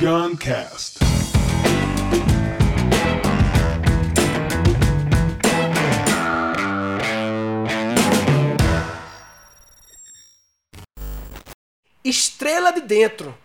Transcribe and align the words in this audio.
Guncast. 0.00 0.98
Estrela 12.02 12.72
de 12.72 12.80
Dentro. 12.80 13.36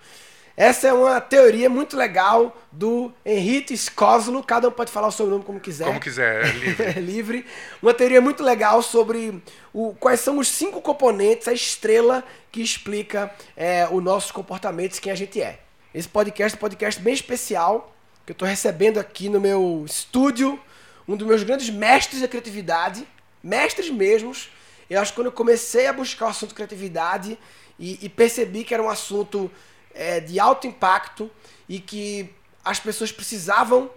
Essa 0.55 0.88
é 0.88 0.94
uma 0.94 1.20
teoria 1.20 1.70
muito 1.70 1.98
legal 1.98 2.56
do 2.72 3.12
Henrique 3.26 3.76
Scoslo. 3.76 4.42
Cada 4.42 4.70
um 4.70 4.72
pode 4.72 4.94
falar 4.94 5.10
o 5.10 5.12
seu 5.12 5.28
nome 5.28 5.44
como 5.44 5.60
quiser. 5.60 5.88
Como 5.88 6.00
quiser, 6.00 6.46
é 6.46 6.52
livre. 6.54 6.86
É 6.88 7.00
livre. 7.02 7.46
Uma 7.82 7.94
teoria 7.94 8.22
muito 8.22 8.42
legal 8.42 8.82
sobre 8.82 9.44
o, 9.74 9.94
quais 10.00 10.22
são 10.22 10.38
os 10.38 10.48
cinco 10.48 10.82
componentes, 10.82 11.50
a 11.50 11.54
estrela 11.54 12.24
que 12.50 12.62
explica 12.62 13.30
é, 13.58 13.86
os 13.92 14.02
nossos 14.02 14.32
comportamentos, 14.32 15.00
quem 15.00 15.12
a 15.12 15.16
gente 15.16 15.42
é. 15.42 15.64
Esse 15.96 16.10
podcast 16.10 16.54
é 16.54 16.58
um 16.58 16.60
podcast 16.60 17.02
bem 17.02 17.14
especial, 17.14 17.96
que 18.26 18.34
eu 18.34 18.34
estou 18.34 18.46
recebendo 18.46 19.00
aqui 19.00 19.30
no 19.30 19.40
meu 19.40 19.86
estúdio, 19.86 20.60
um 21.08 21.16
dos 21.16 21.26
meus 21.26 21.42
grandes 21.42 21.70
mestres 21.70 22.20
da 22.20 22.28
criatividade, 22.28 23.08
mestres 23.42 23.90
mesmos. 23.90 24.50
Eu 24.90 25.00
acho 25.00 25.14
que 25.14 25.16
quando 25.16 25.28
eu 25.28 25.32
comecei 25.32 25.88
a 25.88 25.94
buscar 25.94 26.26
o 26.26 26.28
assunto 26.28 26.54
criatividade 26.54 27.40
e, 27.80 27.98
e 28.06 28.10
percebi 28.10 28.66
que 28.66 28.74
era 28.74 28.84
um 28.84 28.90
assunto 28.90 29.50
é, 29.94 30.20
de 30.20 30.38
alto 30.38 30.68
impacto 30.68 31.32
e 31.70 31.80
que 31.80 32.30
as 32.66 32.78
pessoas 32.78 33.14
precisavam 33.14 33.90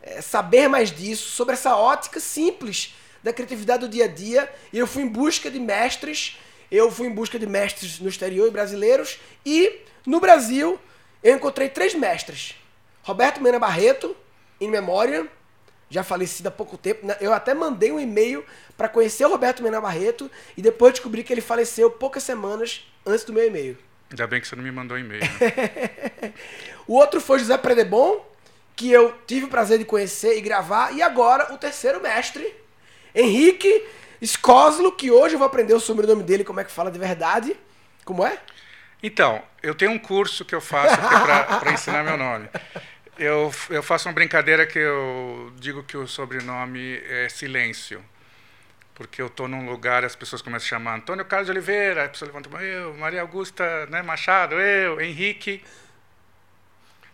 é, 0.00 0.22
saber 0.22 0.68
mais 0.68 0.90
disso, 0.90 1.28
sobre 1.32 1.52
essa 1.52 1.76
ótica 1.76 2.18
simples 2.18 2.94
da 3.22 3.30
criatividade 3.30 3.86
do 3.86 3.90
dia 3.90 4.06
a 4.06 4.08
dia. 4.08 4.50
E 4.72 4.78
eu 4.78 4.86
fui 4.86 5.02
em 5.02 5.08
busca 5.08 5.50
de 5.50 5.60
mestres, 5.60 6.38
eu 6.70 6.90
fui 6.90 7.08
em 7.08 7.14
busca 7.14 7.38
de 7.38 7.46
mestres 7.46 8.00
no 8.00 8.08
exterior 8.08 8.48
e 8.48 8.50
brasileiros, 8.50 9.20
e 9.44 9.80
no 10.06 10.18
Brasil 10.18 10.80
eu 11.22 11.34
encontrei 11.36 11.68
três 11.68 11.94
mestres. 11.94 12.56
Roberto 13.02 13.40
Mena 13.40 13.58
Barreto, 13.58 14.16
em 14.60 14.68
memória, 14.70 15.26
já 15.90 16.02
falecido 16.02 16.48
há 16.48 16.52
pouco 16.52 16.76
tempo. 16.78 17.06
Eu 17.20 17.32
até 17.32 17.52
mandei 17.54 17.92
um 17.92 18.00
e-mail 18.00 18.44
para 18.76 18.88
conhecer 18.88 19.24
o 19.26 19.28
Roberto 19.28 19.62
Mena 19.62 19.80
Barreto 19.80 20.30
e 20.56 20.62
depois 20.62 20.94
descobri 20.94 21.22
que 21.22 21.32
ele 21.32 21.40
faleceu 21.40 21.90
poucas 21.90 22.22
semanas 22.22 22.86
antes 23.04 23.24
do 23.24 23.32
meu 23.32 23.46
e-mail. 23.46 23.76
Ainda 24.10 24.26
bem 24.26 24.40
que 24.40 24.46
você 24.48 24.56
não 24.56 24.62
me 24.62 24.70
mandou 24.70 24.98
e-mail. 24.98 25.22
né? 25.22 26.32
O 26.86 26.94
outro 26.94 27.20
foi 27.20 27.38
José 27.38 27.56
Predebon, 27.56 28.26
que 28.74 28.90
eu 28.90 29.14
tive 29.26 29.46
o 29.46 29.48
prazer 29.48 29.78
de 29.78 29.84
conhecer 29.84 30.36
e 30.36 30.40
gravar. 30.40 30.92
E 30.92 31.00
agora 31.00 31.52
o 31.54 31.58
terceiro 31.58 32.00
mestre, 32.00 32.54
Henrique 33.14 33.86
Scoslo, 34.24 34.92
que 34.92 35.10
hoje 35.10 35.34
eu 35.34 35.38
vou 35.38 35.46
aprender 35.46 35.74
o 35.74 35.80
sobrenome 35.80 36.22
dele, 36.22 36.44
como 36.44 36.60
é 36.60 36.64
que 36.64 36.72
fala 36.72 36.90
de 36.90 36.98
verdade. 36.98 37.56
Como 38.04 38.26
é? 38.26 38.38
Então, 39.02 39.42
eu 39.62 39.74
tenho 39.74 39.90
um 39.90 39.98
curso 39.98 40.44
que 40.44 40.54
eu 40.54 40.60
faço 40.60 40.96
para 40.96 41.72
ensinar 41.72 42.04
meu 42.04 42.16
nome. 42.16 42.48
Eu, 43.18 43.52
eu 43.70 43.82
faço 43.82 44.08
uma 44.08 44.14
brincadeira 44.14 44.66
que 44.66 44.78
eu 44.78 45.52
digo 45.56 45.82
que 45.82 45.96
o 45.96 46.06
sobrenome 46.06 47.00
é 47.08 47.28
silêncio. 47.28 48.02
Porque 48.94 49.20
eu 49.20 49.26
estou 49.26 49.48
num 49.48 49.68
lugar 49.68 50.02
e 50.02 50.06
as 50.06 50.14
pessoas 50.14 50.42
começam 50.42 50.66
a 50.66 50.68
chamar 50.68 50.94
Antônio 50.96 51.24
Carlos 51.24 51.46
de 51.46 51.52
Oliveira, 51.52 52.04
a 52.04 52.08
pessoa 52.08 52.26
levanta 52.28 52.48
a 52.48 52.52
mão, 52.52 52.60
eu, 52.60 52.94
Maria 52.94 53.22
Augusta 53.22 53.86
né, 53.86 54.02
Machado, 54.02 54.54
eu, 54.60 55.00
Henrique. 55.00 55.62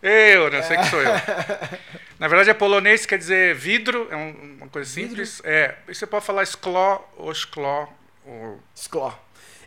Eu, 0.01 0.49
não 0.51 0.63
sei 0.63 0.77
que 0.77 0.85
sou 0.85 1.01
eu. 1.01 1.11
Na 2.19 2.27
verdade, 2.27 2.49
é 2.49 2.53
polonês, 2.53 3.05
quer 3.05 3.17
dizer 3.17 3.55
vidro, 3.55 4.07
é 4.11 4.15
um- 4.15 4.57
uma 4.59 4.67
coisa 4.67 4.89
simples. 4.89 5.41
É, 5.43 5.75
e 5.87 5.95
você 5.95 6.05
pode 6.05 6.25
falar 6.25 6.43
escló 6.43 7.01
ou 7.17 7.31
escló. 7.31 7.87
Ou... 8.25 8.61
Scló. 8.75 9.13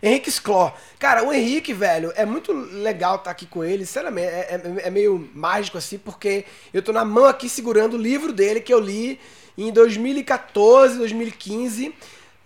Henrique 0.02 0.30
Scló. 0.30 0.72
Cara, 0.98 1.22
o 1.24 1.32
Henrique, 1.32 1.72
velho, 1.72 2.12
é 2.16 2.24
muito 2.26 2.52
legal 2.52 3.16
estar 3.16 3.30
aqui 3.30 3.46
com 3.46 3.62
ele. 3.62 3.86
Sinceramente, 3.86 4.26
é, 4.28 4.60
é- 4.82 4.86
é 4.88 4.90
meio 4.90 5.30
mágico 5.34 5.78
assim, 5.78 5.96
porque 5.98 6.44
eu 6.74 6.82
tô 6.82 6.92
na 6.92 7.04
mão 7.04 7.24
aqui 7.26 7.48
segurando 7.48 7.94
o 7.94 8.00
livro 8.00 8.32
dele 8.32 8.60
que 8.60 8.74
eu 8.74 8.80
li 8.80 9.20
em 9.56 9.70
2014, 9.72 10.98
2015. 10.98 11.94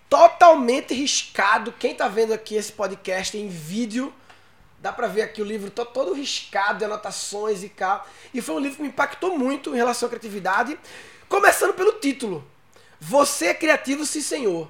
Totalmente 0.09 0.94
riscado. 0.94 1.72
Quem 1.78 1.94
tá 1.94 2.09
vendo 2.09 2.33
aqui 2.34 2.55
esse 2.56 2.72
podcast 2.72 3.37
em 3.37 3.49
vídeo, 3.49 4.12
dá 4.78 4.93
pra 4.93 5.06
ver 5.09 5.23
aqui 5.23 5.41
o 5.41 5.44
livro 5.44 5.71
to- 5.71 5.84
todo 5.87 6.12
riscado 6.12 6.78
de 6.78 6.84
anotações 6.84 7.65
e 7.65 7.69
tal. 7.71 8.06
E 8.34 8.41
foi 8.43 8.55
um 8.55 8.59
livro 8.61 8.77
que 8.77 8.83
me 8.83 8.88
impactou 8.88 9.37
muito 9.37 9.73
em 9.73 9.77
relação 9.77 10.06
à 10.06 10.11
criatividade. 10.11 10.78
Começando 11.28 11.73
pelo 11.75 11.93
título. 11.93 12.47
Você 13.00 13.47
é 13.47 13.55
criativo, 13.55 14.05
sim, 14.06 14.21
senhor. 14.21 14.69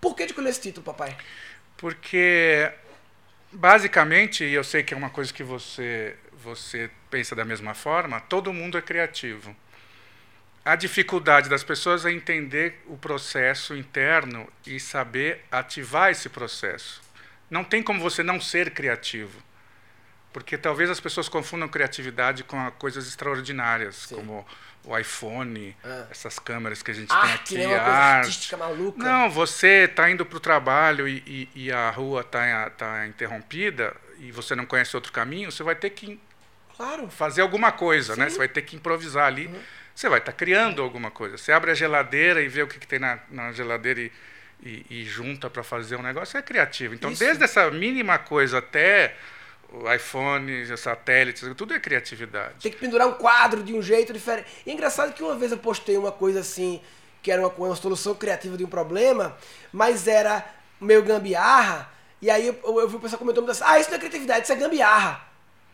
Por 0.00 0.14
que 0.16 0.24
escolher 0.24 0.48
esse 0.50 0.60
título, 0.60 0.84
papai? 0.84 1.16
Porque, 1.76 2.70
basicamente, 3.52 4.44
e 4.44 4.54
eu 4.54 4.64
sei 4.64 4.82
que 4.82 4.94
é 4.94 4.96
uma 4.96 5.10
coisa 5.10 5.32
que 5.32 5.42
você, 5.42 6.16
você 6.32 6.90
pensa 7.10 7.34
da 7.34 7.44
mesma 7.44 7.74
forma, 7.74 8.20
todo 8.20 8.52
mundo 8.52 8.78
é 8.78 8.82
criativo. 8.82 9.54
A 10.64 10.74
dificuldade 10.74 11.48
das 11.48 11.62
pessoas 11.62 12.04
é 12.04 12.10
entender 12.10 12.82
o 12.86 12.96
processo 12.96 13.76
interno 13.76 14.48
e 14.66 14.80
saber 14.80 15.44
ativar 15.50 16.10
esse 16.10 16.28
processo. 16.28 17.00
Não 17.48 17.62
tem 17.62 17.82
como 17.82 18.00
você 18.00 18.22
não 18.22 18.40
ser 18.40 18.72
criativo. 18.72 19.40
Porque 20.32 20.58
talvez 20.58 20.90
as 20.90 21.00
pessoas 21.00 21.28
confundam 21.28 21.68
criatividade 21.68 22.42
com 22.42 22.70
coisas 22.72 23.06
extraordinárias, 23.06 24.06
como 24.06 24.46
o 24.86 24.96
iPhone, 24.96 25.76
Ah. 25.84 26.06
essas 26.10 26.38
câmeras 26.38 26.82
que 26.82 26.90
a 26.90 26.94
gente 26.94 27.12
Arte, 27.12 27.56
tem 27.56 27.58
né? 27.58 27.64
aqui, 27.66 27.74
Uma 27.74 27.80
coisa 27.84 27.96
arte. 27.98 28.26
artística 28.26 28.56
maluca. 28.56 29.02
Não, 29.04 29.28
você 29.30 29.84
está 29.84 30.08
indo 30.08 30.24
para 30.24 30.36
o 30.36 30.40
trabalho 30.40 31.08
e, 31.08 31.22
e- 31.26 31.48
e 31.66 31.72
a 31.72 31.90
rua 31.90 32.20
está 32.20 32.70
tá 32.70 33.06
interrompida 33.06 33.94
e 34.20 34.30
você 34.32 34.54
não 34.54 34.64
conhece 34.64 34.94
outro 34.96 35.12
caminho, 35.12 35.50
você 35.50 35.62
vai 35.62 35.74
ter 35.74 35.90
que 35.90 36.18
Claro. 36.76 37.08
fazer 37.10 37.42
alguma 37.42 37.72
coisa, 37.72 38.14
né? 38.16 38.24
Sim. 38.26 38.30
Você 38.32 38.38
vai 38.38 38.48
ter 38.48 38.62
que 38.62 38.76
improvisar 38.76 39.26
ali. 39.26 39.50
Você 39.94 40.08
vai 40.08 40.18
estar 40.18 40.32
criando 40.32 40.82
alguma 40.82 41.10
coisa. 41.10 41.36
Você 41.38 41.50
abre 41.50 41.70
a 41.70 41.74
geladeira 41.74 42.40
e 42.42 42.48
vê 42.48 42.62
o 42.62 42.66
que, 42.68 42.78
que 42.78 42.86
tem 42.86 42.98
na, 42.98 43.18
na 43.30 43.50
geladeira 43.52 44.00
e, 44.00 44.12
e- 44.62 44.86
e 44.90 45.04
junta 45.04 45.48
para 45.50 45.62
fazer 45.62 45.96
um 45.96 46.02
negócio, 46.02 46.36
é 46.38 46.42
criativo. 46.42 46.94
Então, 46.94 47.10
Isso. 47.10 47.24
desde 47.24 47.42
essa 47.44 47.70
mínima 47.70 48.18
coisa 48.18 48.58
até 48.58 49.16
o 49.72 49.92
iPhone, 49.92 50.62
os 50.62 50.80
satélites, 50.80 51.42
tudo 51.56 51.74
é 51.74 51.80
criatividade. 51.80 52.54
Tem 52.62 52.72
que 52.72 52.78
pendurar 52.78 53.06
um 53.08 53.12
quadro 53.14 53.62
de 53.62 53.74
um 53.74 53.82
jeito 53.82 54.12
diferente. 54.12 54.46
E 54.64 54.70
é 54.70 54.72
engraçado 54.72 55.12
que 55.12 55.22
uma 55.22 55.34
vez 55.36 55.52
eu 55.52 55.58
postei 55.58 55.96
uma 55.96 56.12
coisa 56.12 56.40
assim, 56.40 56.80
que 57.22 57.30
era 57.30 57.40
uma, 57.40 57.48
uma 57.50 57.76
solução 57.76 58.14
criativa 58.14 58.56
de 58.56 58.64
um 58.64 58.68
problema, 58.68 59.36
mas 59.72 60.06
era 60.06 60.44
meio 60.80 61.02
gambiarra. 61.02 61.90
E 62.22 62.30
aí 62.30 62.46
eu, 62.46 62.58
eu, 62.64 62.80
eu 62.80 62.88
vi 62.88 62.96
o 62.96 63.00
pessoal 63.00 63.18
comentando 63.18 63.50
assim, 63.50 63.62
ah, 63.66 63.78
isso 63.78 63.90
não 63.90 63.96
é 63.96 63.98
criatividade, 64.00 64.44
isso 64.44 64.52
é 64.52 64.56
gambiarra. 64.56 65.26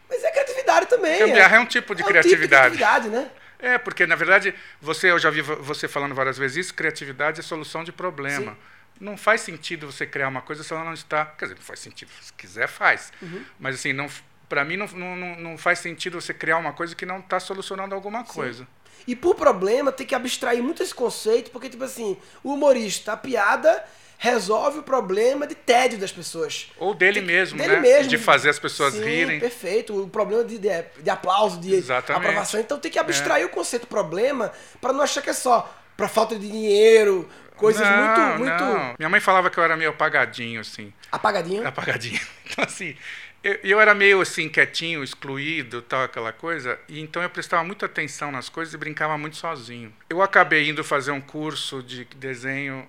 Mas 0.09 0.24
é 0.24 0.30
criatividade 0.30 0.86
também. 0.86 1.19
Gambiarra 1.19 1.56
é 1.56 1.60
um 1.60 1.66
tipo 1.66 1.94
de 1.94 2.03
criatividade. 2.03 2.76
criatividade, 2.76 3.09
né? 3.09 3.30
É, 3.59 3.78
porque 3.78 4.06
na 4.06 4.16
verdade, 4.16 4.53
você, 4.80 5.10
eu 5.10 5.19
já 5.19 5.30
vi 5.30 5.41
vo- 5.41 5.56
você 5.62 5.86
falando 5.86 6.14
várias 6.14 6.36
vezes 6.36 6.66
isso, 6.66 6.74
criatividade 6.74 7.38
é 7.38 7.42
solução 7.42 7.84
de 7.84 7.92
problema. 7.92 8.53
Sim. 8.53 8.56
Não 9.02 9.16
faz 9.16 9.40
sentido 9.40 9.90
você 9.90 10.06
criar 10.06 10.28
uma 10.28 10.40
coisa 10.42 10.62
se 10.62 10.72
ela 10.72 10.84
não 10.84 10.92
está. 10.94 11.26
Quer 11.26 11.46
dizer, 11.46 11.54
não 11.56 11.62
faz 11.62 11.80
sentido. 11.80 12.08
Se 12.20 12.32
quiser, 12.32 12.68
faz. 12.68 13.12
Uhum. 13.20 13.42
Mas 13.58 13.74
assim, 13.74 13.92
não, 13.92 14.06
para 14.48 14.64
mim 14.64 14.76
não, 14.76 14.86
não, 14.86 15.16
não- 15.36 15.58
faz 15.58 15.80
sentido 15.80 16.20
você 16.20 16.32
criar 16.32 16.56
uma 16.58 16.72
coisa 16.72 16.94
que 16.94 17.04
não 17.04 17.18
está 17.18 17.41
solucionando 17.41 17.94
alguma 17.94 18.22
coisa. 18.22 18.66
E 19.06 19.16
por 19.16 19.34
problema 19.34 19.91
tem 19.91 20.06
que 20.06 20.14
abstrair 20.14 20.62
muito 20.62 20.82
esse 20.84 20.94
conceito, 20.94 21.50
porque, 21.50 21.68
tipo 21.68 21.82
assim, 21.82 22.16
o 22.44 22.54
humorista, 22.54 23.12
a 23.14 23.16
piada 23.16 23.84
resolve 24.18 24.78
o 24.78 24.82
problema 24.84 25.48
de 25.48 25.56
tédio 25.56 25.98
das 25.98 26.12
pessoas. 26.12 26.70
Ou 26.78 26.94
dele 26.94 27.18
que- 27.20 27.26
mesmo, 27.26 27.58
dele 27.58 27.74
né? 27.74 27.80
mesmo. 27.80 28.08
De 28.08 28.16
fazer 28.18 28.50
as 28.50 28.58
pessoas 28.60 28.94
Sim, 28.94 29.02
rirem. 29.04 29.41
perfeito. 29.41 30.00
O 30.00 30.08
problema 30.08 30.44
de, 30.44 30.58
de, 30.58 30.68
de 31.02 31.10
aplauso, 31.10 31.58
de 31.58 31.74
Exatamente. 31.74 32.24
É. 32.24 32.28
aprovação. 32.28 32.60
Então 32.60 32.78
tem 32.78 32.88
que 32.92 33.00
abstrair 33.00 33.44
o 33.44 33.48
conceito 33.48 33.88
problema 33.88 34.52
para 34.80 34.92
não 34.92 35.00
achar 35.02 35.20
que 35.22 35.30
é 35.30 35.32
só 35.32 35.76
para 35.96 36.06
falta 36.08 36.38
de 36.38 36.48
dinheiro, 36.48 37.28
coisas 37.56 37.86
Não, 37.86 37.96
muito, 37.98 38.38
muito 38.38 38.64
não. 38.64 38.94
Minha 38.98 39.08
mãe 39.08 39.20
falava 39.20 39.50
que 39.50 39.58
eu 39.58 39.64
era 39.64 39.76
meio 39.76 39.90
apagadinho, 39.90 40.60
assim. 40.60 40.92
apagadinho. 41.10 41.66
apagadinho. 41.66 42.20
Então, 42.52 42.64
assim, 42.64 42.94
eu, 43.42 43.58
eu 43.64 43.80
era 43.80 43.94
meio 43.94 44.20
assim, 44.20 44.48
quietinho, 44.48 45.03
excluído, 45.03 45.82
tal, 45.82 46.04
aquela 46.04 46.32
coisa, 46.32 46.78
e 46.88 47.00
então 47.00 47.22
eu 47.22 47.30
prestava 47.30 47.65
muita 47.65 47.86
atenção 47.86 48.30
nas 48.30 48.48
coisas 48.48 48.72
e 48.74 48.77
brincava 48.77 49.16
muito 49.18 49.36
sozinho. 49.36 49.92
Eu 50.09 50.22
acabei 50.22 50.68
indo 50.68 50.84
fazer 50.84 51.10
um 51.12 51.21
curso 51.21 51.82
de 51.82 52.04
desenho 52.16 52.88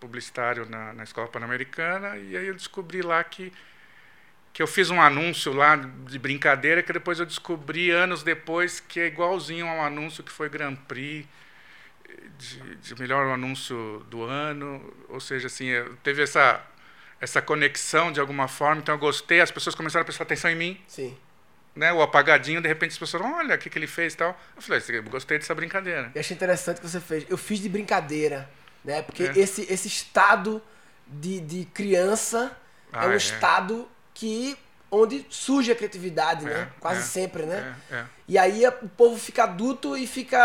publicitário 0.00 0.66
na, 0.68 0.92
na 0.92 1.04
Escola 1.04 1.28
Pan-Americana, 1.28 2.16
e 2.16 2.36
aí 2.36 2.46
eu 2.48 2.54
descobri 2.54 3.02
lá 3.02 3.22
que, 3.22 3.52
que 4.52 4.62
eu 4.62 4.66
fiz 4.66 4.90
um 4.90 5.00
anúncio 5.00 5.52
lá 5.52 5.76
de 5.76 6.18
brincadeira, 6.18 6.82
que 6.82 6.92
depois 6.92 7.20
eu 7.20 7.26
descobri 7.26 7.90
anos 7.90 8.22
depois 8.22 8.80
que 8.80 8.98
é 8.98 9.06
igualzinho 9.06 9.68
a 9.68 9.74
um 9.74 9.82
anúncio 9.82 10.24
que 10.24 10.32
foi 10.32 10.48
Grand 10.48 10.74
Prix 10.74 11.28
de, 12.42 12.76
de 12.76 13.00
melhor 13.00 13.26
anúncio 13.32 14.04
do 14.10 14.22
ano, 14.24 14.92
ou 15.08 15.20
seja, 15.20 15.46
assim, 15.46 15.66
teve 16.02 16.22
essa 16.22 16.60
essa 17.20 17.40
conexão 17.40 18.10
de 18.10 18.18
alguma 18.18 18.48
forma, 18.48 18.80
então 18.82 18.96
eu 18.96 18.98
gostei, 18.98 19.40
as 19.40 19.50
pessoas 19.52 19.76
começaram 19.76 20.02
a 20.02 20.04
prestar 20.04 20.24
atenção 20.24 20.50
em 20.50 20.56
mim, 20.56 20.80
Sim. 20.88 21.16
né? 21.76 21.92
O 21.92 22.02
apagadinho, 22.02 22.60
de 22.60 22.66
repente 22.66 22.90
as 22.90 22.98
pessoas 22.98 23.22
falaram, 23.22 23.38
olha 23.38 23.54
o 23.54 23.58
que, 23.58 23.70
que 23.70 23.78
ele 23.78 23.86
fez 23.86 24.14
e 24.14 24.16
tal. 24.16 24.36
Eu 24.56 24.60
falei, 24.60 24.82
eu 24.88 25.02
gostei 25.04 25.38
dessa 25.38 25.54
brincadeira. 25.54 26.10
Eu 26.16 26.20
achei 26.20 26.34
interessante 26.34 26.80
que 26.80 26.88
você 26.88 26.98
fez. 27.00 27.24
Eu 27.30 27.38
fiz 27.38 27.60
de 27.60 27.68
brincadeira, 27.68 28.50
né? 28.84 29.02
Porque 29.02 29.22
É. 29.22 29.38
esse, 29.38 29.72
esse 29.72 29.86
estado 29.86 30.60
de, 31.06 31.38
de 31.40 31.64
criança 31.66 32.56
é 32.92 32.98
Ah, 32.98 33.06
um 33.06 33.12
é. 33.12 33.16
estado 33.16 33.88
que 34.12 34.56
onde 34.94 35.26
surge 35.30 35.72
a 35.72 35.74
criatividade, 35.74 36.44
né? 36.44 36.52
É, 36.52 36.80
Quase 36.80 37.00
é, 37.00 37.02
sempre, 37.02 37.44
né? 37.44 37.74
É, 37.90 37.94
é. 37.96 38.04
E 38.28 38.36
aí 38.38 38.62
o 38.66 38.88
povo 38.90 39.18
fica 39.18 39.44
adulto 39.44 39.96
e 39.96 40.06
fica 40.06 40.38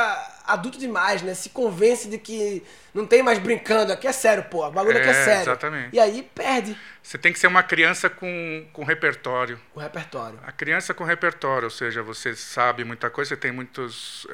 adulto 0.46 0.80
demais, 0.80 1.22
né? 1.22 1.34
Se 1.34 1.50
convence 1.50 2.08
de 2.08 2.18
que 2.18 2.64
não 2.94 3.06
tem 3.06 3.22
mais 3.22 3.40
brincando. 3.40 3.92
Aqui 3.92 4.08
é 4.08 4.12
sério, 4.14 4.44
pô. 4.46 4.64
A 4.64 4.72
bagulho 4.72 4.98
aqui 4.98 5.08
é 5.08 5.12
É, 5.12 5.26
sério. 5.26 5.42
exatamente. 5.42 5.90
E 5.94 6.00
aí 6.00 6.24
perde 6.34 6.78
Você 7.04 7.18
tem 7.18 7.34
que 7.34 7.40
ser 7.40 7.48
uma 7.48 7.62
criança 7.62 8.10
com, 8.10 8.66
com 8.72 8.84
repertório. 8.86 9.60
o 9.76 9.80
repertório. 9.82 10.40
A 10.46 10.52
criança 10.54 10.94
com 10.94 11.04
repertório, 11.04 11.66
ou 11.66 11.70
seja, 11.72 12.02
você 12.02 12.34
sabe 12.34 12.86
muita 12.86 13.10
coisa, 13.10 13.30
você 13.30 13.38
tem 13.38 13.52
muitas 13.52 14.26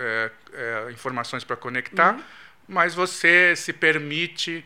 informações 0.91 1.43
para 1.43 1.55
conectar, 1.55 2.13
Uhum. 2.13 2.23
mas 2.67 2.93
você 2.93 3.55
se 3.55 3.73
permite 3.73 4.63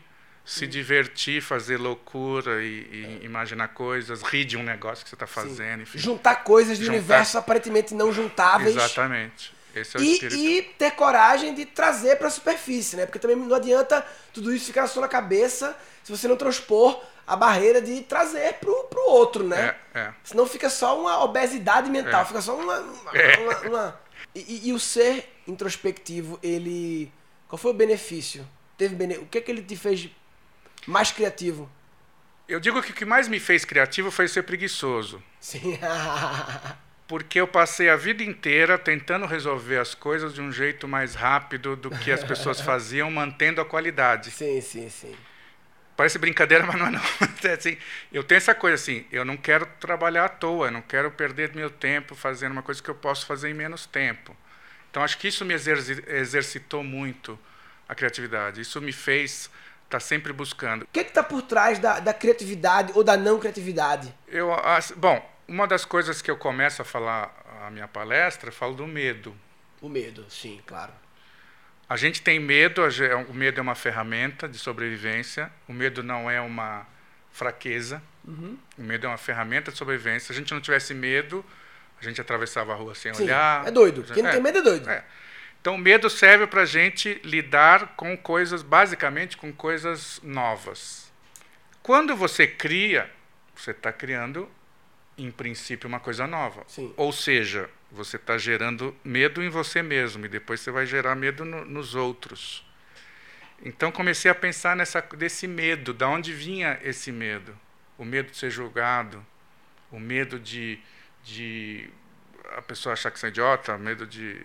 se 0.48 0.66
divertir, 0.66 1.42
fazer 1.42 1.76
loucura 1.76 2.62
e, 2.62 3.18
e 3.20 3.24
imaginar 3.24 3.68
coisas, 3.68 4.22
rir 4.22 4.44
de 4.46 4.56
um 4.56 4.62
negócio 4.62 5.04
que 5.04 5.10
você 5.10 5.14
está 5.14 5.26
fazendo. 5.26 5.84
Juntar 5.94 6.36
coisas 6.36 6.78
de 6.78 6.84
Juntar- 6.86 6.96
universos 6.98 7.36
aparentemente 7.36 7.94
não 7.94 8.12
juntáveis. 8.12 8.74
Exatamente. 8.74 9.52
Esse 9.74 9.96
é 9.96 10.00
o 10.00 10.02
E, 10.02 10.12
espírito. 10.14 10.36
e 10.36 10.62
ter 10.78 10.92
coragem 10.92 11.54
de 11.54 11.66
trazer 11.66 12.16
para 12.16 12.28
a 12.28 12.30
superfície, 12.30 12.96
né? 12.96 13.04
Porque 13.04 13.18
também 13.18 13.36
não 13.36 13.54
adianta 13.54 14.04
tudo 14.32 14.52
isso 14.52 14.64
ficar 14.66 14.86
só 14.86 15.00
na 15.00 15.08
cabeça 15.08 15.76
se 16.02 16.10
você 16.10 16.26
não 16.26 16.36
transpor 16.36 16.98
a 17.26 17.36
barreira 17.36 17.82
de 17.82 18.00
trazer 18.00 18.54
pro, 18.54 18.84
pro 18.84 19.02
outro, 19.10 19.44
né? 19.44 19.76
É, 19.94 20.00
é. 20.00 20.12
Senão 20.24 20.46
fica 20.46 20.70
só 20.70 20.98
uma 20.98 21.22
obesidade 21.22 21.90
mental, 21.90 22.22
É. 22.22 22.24
fica 22.24 22.40
só 22.40 22.56
uma. 22.56 22.80
uma- 22.80 23.12
É. 23.18 23.36
uma- 23.38 23.60
uma- 23.68 24.00
E, 24.34 24.40
e- 24.40 24.68
e 24.68 24.72
o 24.72 24.78
ser 24.80 25.28
introspectivo, 25.46 26.38
ele. 26.42 27.12
Qual 27.48 27.58
foi 27.58 27.70
o 27.70 27.74
benefício? 27.74 28.46
Teve 28.76 28.94
bene... 28.94 29.18
O 29.18 29.26
que 29.26 29.38
é 29.38 29.40
que 29.40 29.50
ele 29.50 29.62
te 29.62 29.76
fez 29.76 30.08
mais 30.88 31.12
criativo? 31.12 31.68
Eu 32.48 32.58
digo 32.58 32.82
que 32.82 32.90
o 32.90 32.94
que 32.94 33.04
mais 33.04 33.28
me 33.28 33.38
fez 33.38 33.64
criativo 33.64 34.10
foi 34.10 34.26
ser 34.26 34.42
preguiçoso. 34.42 35.22
Sim. 35.40 35.78
Porque 37.06 37.40
eu 37.40 37.48
passei 37.48 37.88
a 37.88 37.96
vida 37.96 38.22
inteira 38.22 38.78
tentando 38.78 39.24
resolver 39.26 39.78
as 39.78 39.94
coisas 39.94 40.34
de 40.34 40.40
um 40.42 40.52
jeito 40.52 40.86
mais 40.86 41.14
rápido 41.14 41.74
do 41.74 41.90
que 41.90 42.12
as 42.12 42.22
pessoas 42.22 42.60
faziam, 42.62 43.10
mantendo 43.10 43.60
a 43.60 43.64
qualidade. 43.64 44.30
sim, 44.30 44.60
sim, 44.60 44.88
sim. 44.88 45.16
Parece 45.96 46.18
brincadeira, 46.18 46.64
mas 46.66 46.76
não 46.78 46.86
é 46.86 46.90
não. 46.90 47.02
É 47.44 47.52
assim, 47.54 47.76
eu 48.12 48.22
tenho 48.22 48.36
essa 48.36 48.54
coisa 48.54 48.74
assim, 48.76 49.04
eu 49.10 49.24
não 49.24 49.36
quero 49.36 49.66
trabalhar 49.80 50.24
à 50.26 50.28
toa, 50.28 50.70
não 50.70 50.82
quero 50.82 51.10
perder 51.10 51.54
meu 51.54 51.70
tempo 51.70 52.14
fazendo 52.14 52.52
uma 52.52 52.62
coisa 52.62 52.82
que 52.82 52.88
eu 52.88 52.94
posso 52.94 53.26
fazer 53.26 53.48
em 53.50 53.54
menos 53.54 53.86
tempo. 53.86 54.36
Então 54.90 55.02
acho 55.02 55.18
que 55.18 55.28
isso 55.28 55.44
me 55.44 55.54
exerci- 55.54 56.02
exercitou 56.06 56.82
muito 56.84 57.38
a 57.88 57.94
criatividade. 57.94 58.60
Isso 58.60 58.80
me 58.80 58.92
fez 58.92 59.50
estar 59.88 60.00
sempre 60.00 60.32
buscando. 60.32 60.82
O 60.82 60.88
que 60.92 61.00
é 61.00 61.04
que 61.04 61.12
tá 61.12 61.22
por 61.22 61.42
trás 61.42 61.78
da, 61.78 61.98
da 61.98 62.12
criatividade 62.12 62.92
ou 62.94 63.02
da 63.02 63.16
não 63.16 63.38
criatividade? 63.38 64.12
Eu, 64.28 64.52
as- 64.52 64.90
bom, 64.92 65.26
uma 65.48 65.66
das 65.66 65.84
coisas 65.84 66.20
que 66.20 66.30
eu 66.30 66.36
começo 66.36 66.82
a 66.82 66.84
falar 66.84 67.34
a 67.66 67.70
minha 67.70 67.88
palestra, 67.88 68.50
eu 68.50 68.52
falo 68.52 68.74
do 68.74 68.86
medo. 68.86 69.34
O 69.80 69.88
medo, 69.88 70.26
sim, 70.28 70.60
claro. 70.66 70.92
A 71.88 71.96
gente 71.96 72.20
tem 72.20 72.38
medo, 72.38 72.82
o 73.30 73.34
medo 73.34 73.58
é 73.58 73.62
uma 73.62 73.74
ferramenta 73.74 74.46
de 74.46 74.58
sobrevivência, 74.58 75.50
o 75.66 75.72
medo 75.72 76.02
não 76.02 76.30
é 76.30 76.38
uma 76.38 76.86
fraqueza, 77.32 78.02
o 78.26 78.82
medo 78.82 79.06
é 79.06 79.08
uma 79.08 79.16
ferramenta 79.16 79.72
de 79.72 79.78
sobrevivência. 79.78 80.26
Se 80.26 80.32
a 80.32 80.34
gente 80.34 80.52
não 80.52 80.60
tivesse 80.60 80.92
medo, 80.92 81.42
a 81.98 82.04
gente 82.04 82.20
atravessava 82.20 82.72
a 82.74 82.76
rua 82.76 82.94
sem 82.94 83.14
Sim, 83.14 83.22
olhar. 83.24 83.66
é 83.66 83.70
doido. 83.70 84.02
Quem 84.12 84.22
não 84.22 84.30
tem 84.30 84.40
medo 84.42 84.58
é 84.58 84.62
doido. 84.62 84.90
é. 84.90 85.02
Então, 85.60 85.74
o 85.74 85.78
medo 85.78 86.08
serve 86.08 86.46
para 86.46 86.62
a 86.62 86.66
gente 86.66 87.20
lidar 87.24 87.94
com 87.96 88.16
coisas, 88.16 88.62
basicamente 88.62 89.36
com 89.36 89.52
coisas 89.52 90.20
novas. 90.22 91.12
Quando 91.82 92.14
você 92.16 92.46
cria, 92.46 93.10
você 93.54 93.72
está 93.72 93.92
criando, 93.92 94.48
em 95.16 95.30
princípio, 95.30 95.88
uma 95.88 95.98
coisa 96.00 96.26
nova. 96.26 96.62
Sim. 96.68 96.92
Ou 96.96 97.12
seja, 97.12 97.68
você 97.90 98.16
está 98.16 98.38
gerando 98.38 98.94
medo 99.02 99.42
em 99.42 99.48
você 99.48 99.82
mesmo 99.82 100.24
e 100.24 100.28
depois 100.28 100.60
você 100.60 100.70
vai 100.70 100.86
gerar 100.86 101.14
medo 101.14 101.44
no- 101.44 101.64
nos 101.64 101.94
outros. 101.94 102.64
Então 103.64 103.90
comecei 103.90 104.30
a 104.30 104.34
pensar 104.34 104.76
nessa 104.76 105.00
desse 105.00 105.48
medo, 105.48 105.92
da 105.92 106.08
onde 106.08 106.32
vinha 106.32 106.78
esse 106.82 107.10
medo? 107.10 107.58
O 107.96 108.04
medo 108.04 108.30
de 108.30 108.36
ser 108.36 108.50
julgado, 108.50 109.24
o 109.90 109.98
medo 109.98 110.38
de, 110.38 110.78
de 111.24 111.90
a 112.56 112.62
pessoa 112.62 112.92
achar 112.92 113.10
que 113.10 113.18
você 113.18 113.26
é 113.26 113.30
idiota, 113.30 113.74
o 113.74 113.78
medo 113.78 114.06
de, 114.06 114.40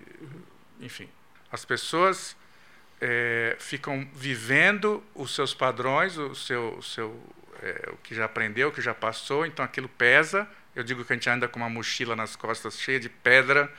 enfim, 0.80 1.10
as 1.52 1.64
pessoas 1.66 2.36
eh, 3.00 3.56
ficam 3.60 4.08
vivendo 4.14 5.04
os 5.14 5.36
seus 5.36 5.54
padrões, 5.54 6.18
o 6.18 6.34
seu, 6.36 6.78
o 6.78 6.84
seu 6.84 7.22
eh, 7.62 7.90
o 7.94 7.98
que 7.98 8.16
já 8.16 8.26
aprendeu, 8.26 8.70
o 8.70 8.72
que 8.72 8.82
já 8.82 8.94
passou, 8.94 9.46
então 9.46 9.64
aquilo 9.64 9.88
pesa. 9.88 10.48
Eu 10.76 10.84
digo 10.84 11.06
que 11.06 11.14
a 11.14 11.16
gente 11.16 11.30
anda 11.30 11.48
com 11.48 11.60
uma 11.60 11.70
mochila 11.70 12.16
nas 12.16 12.36
costas 12.36 12.80
cheia 12.80 13.00
de 13.00 13.10
pedra 13.10 13.72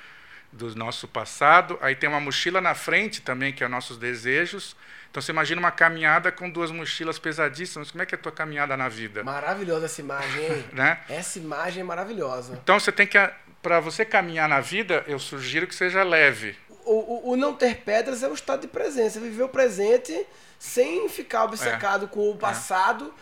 do 0.52 0.74
nosso 0.76 1.08
passado. 1.08 1.78
Aí 1.80 1.94
tem 1.94 2.08
uma 2.08 2.20
mochila 2.20 2.60
na 2.60 2.74
frente 2.74 3.20
também, 3.20 3.52
que 3.52 3.64
é 3.64 3.68
nossos 3.68 3.98
desejos. 3.98 4.76
Então 5.10 5.20
você 5.20 5.32
imagina 5.32 5.60
uma 5.60 5.70
caminhada 5.70 6.32
com 6.32 6.48
duas 6.48 6.70
mochilas 6.70 7.18
pesadíssimas. 7.18 7.90
Como 7.90 8.02
é 8.02 8.06
que 8.06 8.14
é 8.14 8.18
a 8.18 8.20
tua 8.20 8.32
caminhada 8.32 8.76
na 8.76 8.88
vida? 8.88 9.22
Maravilhosa 9.22 9.86
essa 9.86 10.00
imagem, 10.00 10.44
hein? 10.44 10.64
Né? 10.72 10.98
Essa 11.08 11.38
imagem 11.38 11.80
é 11.80 11.84
maravilhosa. 11.84 12.58
Então 12.62 12.78
você 12.78 12.90
tem 12.90 13.06
que, 13.06 13.18
para 13.62 13.80
você 13.80 14.04
caminhar 14.04 14.48
na 14.48 14.60
vida, 14.60 15.04
eu 15.06 15.18
sugiro 15.18 15.66
que 15.66 15.74
seja 15.74 16.02
leve. 16.02 16.56
O, 16.84 17.28
o, 17.28 17.30
o 17.32 17.36
não 17.36 17.54
ter 17.54 17.78
pedras 17.78 18.22
é 18.22 18.28
um 18.28 18.34
estado 18.34 18.60
de 18.62 18.68
presença. 18.68 19.18
Viver 19.20 19.42
o 19.42 19.48
presente 19.48 20.26
sem 20.58 21.08
ficar 21.08 21.44
obcecado 21.44 22.08
com 22.08 22.30
o 22.30 22.36
passado, 22.36 23.12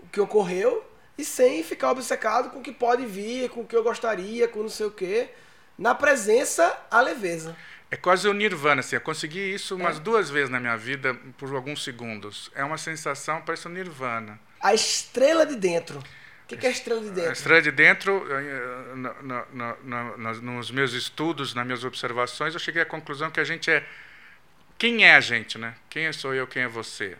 o 0.00 0.06
que 0.08 0.20
ocorreu, 0.20 0.84
e 1.16 1.24
sem 1.24 1.62
ficar 1.62 1.90
obcecado 1.90 2.50
com 2.50 2.60
o 2.60 2.62
que 2.62 2.72
pode 2.72 3.04
vir, 3.06 3.50
com 3.50 3.60
o 3.60 3.66
que 3.66 3.76
eu 3.76 3.82
gostaria, 3.82 4.46
com 4.48 4.60
não 4.62 4.68
sei 4.68 4.86
o 4.86 4.90
quê. 4.90 5.28
Na 5.76 5.94
presença, 5.94 6.76
a 6.90 7.00
leveza. 7.00 7.56
É 7.90 7.96
quase 7.96 8.28
o 8.28 8.34
nirvana, 8.34 8.80
assim. 8.80 8.96
Eu 8.96 9.00
consegui 9.00 9.54
isso 9.54 9.74
umas 9.76 9.96
É. 9.96 10.00
duas 10.00 10.28
vezes 10.28 10.50
na 10.50 10.60
minha 10.60 10.76
vida 10.76 11.14
por 11.38 11.54
alguns 11.54 11.82
segundos. 11.82 12.50
É 12.54 12.62
uma 12.62 12.76
sensação, 12.76 13.40
parece 13.42 13.66
um 13.66 13.70
nirvana. 13.70 14.38
A 14.60 14.74
estrela 14.74 15.46
de 15.46 15.56
dentro. 15.56 16.02
O 16.48 16.50
que, 16.50 16.56
que 16.56 16.66
é 16.66 16.70
a 16.70 16.72
estrela 16.72 17.00
de 17.02 17.08
A 17.08 17.12
dentro? 17.12 17.32
estrela 17.32 17.60
de 17.62 17.70
dentro, 17.70 18.26
eh, 18.32 18.94
na- 18.96 19.44
na- 19.52 19.76
na- 20.16 20.32
nos 20.34 20.70
meus 20.70 20.94
estudos, 20.94 21.52
nas 21.52 21.66
minhas 21.66 21.84
observações, 21.84 22.54
eu 22.54 22.60
cheguei 22.60 22.80
à 22.80 22.86
conclusão 22.86 23.30
que 23.30 23.38
a 23.38 23.44
gente 23.44 23.70
é. 23.70 23.86
Quem 24.78 25.04
é 25.04 25.14
a 25.14 25.20
gente, 25.20 25.58
né? 25.58 25.74
Quem 25.90 26.10
sou 26.12 26.32
eu, 26.34 26.46
quem 26.46 26.62
é 26.62 26.68
você? 26.68 27.18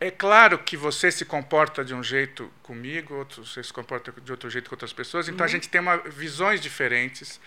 É 0.00 0.10
claro 0.10 0.58
que 0.60 0.78
você 0.78 1.10
se 1.12 1.26
comporta 1.26 1.84
de 1.84 1.92
um 1.92 2.02
jeito 2.02 2.50
comigo, 2.62 3.14
outro, 3.16 3.44
você 3.44 3.62
se 3.62 3.70
comporta 3.72 4.14
de 4.18 4.30
outro 4.32 4.48
jeito 4.48 4.70
com 4.70 4.74
outras 4.76 4.92
pessoas, 4.94 5.28
então 5.28 5.44
a 5.44 5.48
gente 5.48 5.68
tem 5.68 5.80
uma, 5.80 5.98
visões 5.98 6.58
diferentes. 6.60 7.38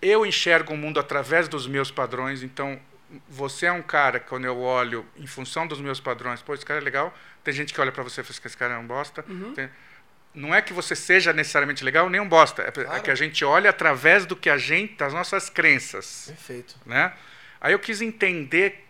Eu 0.00 0.24
enxergo 0.24 0.74
o 0.74 0.76
mundo 0.76 1.00
através 1.00 1.48
dos 1.48 1.66
meus 1.66 1.90
padrões, 1.90 2.42
então 2.44 2.78
você 3.28 3.66
é 3.66 3.72
um 3.72 3.82
cara, 3.82 4.20
quando 4.20 4.44
eu 4.44 4.58
olho 4.58 5.04
em 5.16 5.26
função 5.26 5.66
dos 5.66 5.80
meus 5.80 5.98
padrões, 5.98 6.40
pô, 6.42 6.54
esse 6.54 6.64
cara 6.66 6.78
é 6.80 6.82
legal. 6.84 7.12
Tem 7.42 7.52
gente 7.54 7.72
que 7.74 7.80
olha 7.80 7.90
para 7.90 8.02
você 8.04 8.20
e 8.20 8.24
fala 8.24 8.38
que 8.40 8.46
esse 8.46 8.56
cara 8.56 8.74
é 8.74 8.78
um 8.78 8.86
bosta. 8.86 9.24
Tem- 9.54 9.70
não 10.36 10.54
é 10.54 10.60
que 10.62 10.72
você 10.72 10.94
seja 10.94 11.32
necessariamente 11.32 11.82
legal 11.82 12.08
nem 12.08 12.20
um 12.20 12.28
bosta, 12.28 12.62
é, 12.62 12.68
é 12.68 12.70
Claro. 12.70 13.02
que 13.02 13.10
a 13.10 13.14
gente 13.14 13.44
olha 13.44 13.70
através 13.70 14.24
do 14.26 14.36
que 14.36 14.48
a 14.50 14.56
gente, 14.58 14.94
das 14.94 15.12
nossas 15.12 15.48
crenças, 15.50 16.24
Perfeito. 16.28 16.76
né? 16.86 17.12
Aí 17.60 17.72
eu 17.72 17.78
quis 17.78 18.00
entender 18.02 18.84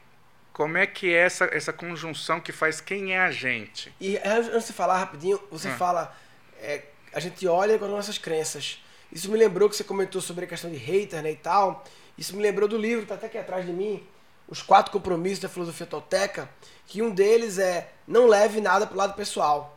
como 0.52 0.76
é 0.76 0.86
que 0.86 1.14
é 1.14 1.18
essa, 1.18 1.44
essa 1.52 1.72
conjunção 1.72 2.40
que 2.40 2.50
faz 2.52 2.80
quem 2.80 3.14
é 3.14 3.20
a 3.20 3.30
gente. 3.30 3.94
E 4.00 4.18
antes 4.18 4.66
de 4.66 4.72
falar 4.72 4.98
rapidinho, 4.98 5.40
você 5.50 5.68
Ah. 5.68 5.76
fala, 5.76 6.16
é, 6.60 6.82
a 7.12 7.20
gente 7.20 7.46
olha 7.46 7.78
com 7.78 7.84
as 7.84 7.90
nossas 7.90 8.18
crenças. 8.18 8.82
Isso 9.12 9.30
me 9.30 9.38
lembrou 9.38 9.68
que 9.70 9.76
você 9.76 9.84
comentou 9.84 10.20
sobre 10.20 10.44
a 10.46 10.48
questão 10.48 10.70
de 10.70 10.76
hater 10.76 11.22
né, 11.22 11.30
e 11.30 11.36
tal. 11.36 11.84
Isso 12.18 12.34
me 12.34 12.42
lembrou 12.42 12.66
do 12.68 12.76
livro 12.76 13.00
que 13.00 13.04
está 13.04 13.14
até 13.14 13.26
aqui 13.26 13.38
atrás 13.38 13.64
de 13.64 13.72
mim, 13.72 14.04
Os 14.48 14.62
Quatro 14.62 14.90
Compromissos 14.92 15.38
da 15.40 15.48
Filosofia 15.48 15.86
Tolteca, 15.86 16.48
que 16.86 17.02
um 17.02 17.10
deles 17.10 17.58
é 17.58 17.90
não 18.08 18.26
leve 18.26 18.60
nada 18.60 18.86
para 18.86 18.94
o 18.94 18.98
lado 18.98 19.14
pessoal. 19.14 19.75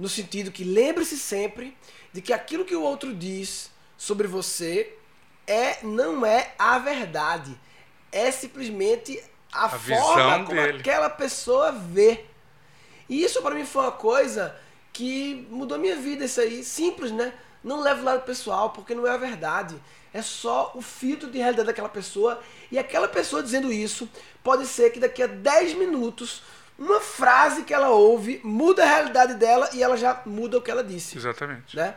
No 0.00 0.08
sentido 0.08 0.50
que 0.50 0.64
lembre-se 0.64 1.18
sempre 1.18 1.76
de 2.12 2.22
que 2.22 2.32
aquilo 2.32 2.64
que 2.64 2.74
o 2.74 2.82
outro 2.82 3.14
diz 3.14 3.70
sobre 3.98 4.26
você 4.26 4.94
é 5.46 5.78
não 5.82 6.24
é 6.24 6.54
a 6.58 6.78
verdade. 6.78 7.58
É 8.10 8.30
simplesmente 8.30 9.22
a, 9.52 9.66
A 9.66 9.68
forma 9.68 10.44
como 10.46 10.60
dele. 10.60 10.80
aquela 10.80 11.10
pessoa 11.10 11.70
vê. 11.72 12.24
E 13.08 13.22
isso 13.22 13.42
para 13.42 13.54
mim 13.54 13.64
foi 13.66 13.82
uma 13.82 13.92
coisa 13.92 14.56
que 14.92 15.46
mudou 15.50 15.78
minha 15.78 15.96
vida, 15.96 16.24
isso 16.24 16.40
aí. 16.40 16.64
Simples, 16.64 17.12
né? 17.12 17.32
Não 17.62 17.80
leve 17.80 18.00
o 18.00 18.04
lado 18.04 18.22
pessoal, 18.22 18.70
porque 18.70 18.94
não 18.94 19.06
é 19.06 19.10
a 19.10 19.16
verdade. 19.16 19.76
É 20.14 20.22
só 20.22 20.72
o 20.74 20.80
filtro 20.82 21.30
de 21.30 21.38
realidade 21.38 21.66
daquela 21.66 21.88
pessoa. 21.88 22.40
E 22.72 22.78
aquela 22.78 23.06
pessoa 23.06 23.42
dizendo 23.42 23.70
isso, 23.72 24.08
pode 24.42 24.66
ser 24.66 24.90
que 24.90 24.98
daqui 24.98 25.22
a 25.22 25.26
10 25.26 25.74
minutos, 25.74 26.42
uma 26.80 26.98
frase 26.98 27.62
que 27.62 27.74
ela 27.74 27.90
ouve 27.90 28.40
muda 28.42 28.82
a 28.82 28.86
realidade 28.86 29.34
dela 29.34 29.68
e 29.74 29.82
ela 29.82 29.96
já 29.98 30.22
muda 30.24 30.56
o 30.56 30.62
que 30.62 30.70
ela 30.70 30.82
disse 30.82 31.18
Exatamente. 31.18 31.76
né? 31.76 31.94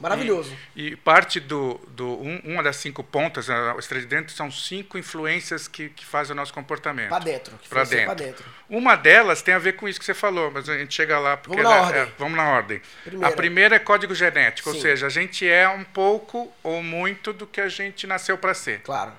Maravilhoso. 0.00 0.56
E, 0.74 0.88
e 0.88 0.96
parte 0.96 1.38
do, 1.38 1.78
do 1.88 2.06
um, 2.22 2.40
uma 2.44 2.62
das 2.62 2.76
cinco 2.76 3.04
pontas, 3.04 3.50
a 3.50 3.76
estrela 3.78 4.02
de 4.02 4.08
dentro, 4.08 4.34
são 4.34 4.50
cinco 4.50 4.96
influências 4.96 5.68
que, 5.68 5.90
que 5.90 6.06
fazem 6.06 6.32
o 6.32 6.36
nosso 6.36 6.54
comportamento. 6.54 7.10
Para 7.10 7.22
dentro. 7.22 7.58
Para 7.68 7.84
dentro. 7.84 8.14
dentro. 8.14 8.44
Uma 8.66 8.96
delas 8.96 9.42
tem 9.42 9.52
a 9.52 9.58
ver 9.58 9.74
com 9.74 9.86
isso 9.86 9.98
que 9.98 10.06
você 10.06 10.14
falou, 10.14 10.50
mas 10.50 10.70
a 10.70 10.78
gente 10.78 10.94
chega 10.94 11.18
lá 11.18 11.36
porque 11.36 11.62
vamos 11.62 11.78
na 11.78 11.86
ordem. 11.86 12.00
É, 12.00 12.08
vamos 12.18 12.36
na 12.36 12.48
ordem. 12.48 12.82
Primeira. 13.04 13.28
A 13.28 13.36
primeira 13.36 13.76
é 13.76 13.78
código 13.78 14.14
genético, 14.14 14.70
Sim. 14.70 14.76
ou 14.76 14.82
seja, 14.82 15.06
a 15.06 15.10
gente 15.10 15.46
é 15.46 15.68
um 15.68 15.84
pouco 15.84 16.50
ou 16.62 16.82
muito 16.82 17.34
do 17.34 17.46
que 17.46 17.60
a 17.60 17.68
gente 17.68 18.06
nasceu 18.06 18.38
para 18.38 18.54
ser. 18.54 18.80
Claro. 18.80 19.12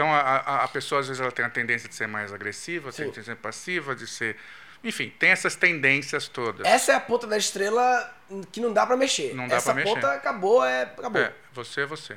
Então 0.00 0.10
a, 0.14 0.18
a, 0.18 0.64
a, 0.64 0.68
pessoa 0.68 1.02
às 1.02 1.08
vezes 1.08 1.20
ela 1.20 1.30
tem 1.30 1.44
a 1.44 1.50
tendência 1.50 1.86
de 1.86 1.94
ser 1.94 2.08
mais 2.08 2.32
agressiva, 2.32 2.90
Sim. 2.90 3.10
tem 3.10 3.20
a 3.20 3.24
ser 3.24 3.36
passiva, 3.36 3.94
de 3.94 4.06
ser 4.06 4.34
enfim, 4.82 5.12
tem 5.18 5.28
essas 5.28 5.54
tendências 5.54 6.26
todas. 6.26 6.66
Essa 6.66 6.92
é 6.92 6.94
a 6.94 7.00
ponta 7.00 7.26
da 7.26 7.36
estrela 7.36 8.10
que 8.50 8.60
não 8.60 8.72
dá 8.72 8.86
para 8.86 8.96
mexer. 8.96 9.34
Não 9.34 9.46
dá 9.46 9.56
Essa 9.56 9.74
pra 9.74 9.74
mexer. 9.74 9.94
ponta 9.94 10.14
acabou, 10.14 10.64
é 10.64 10.84
acabou. 10.84 11.20
É, 11.20 11.34
você 11.52 11.82
é 11.82 11.86
você. 11.86 12.16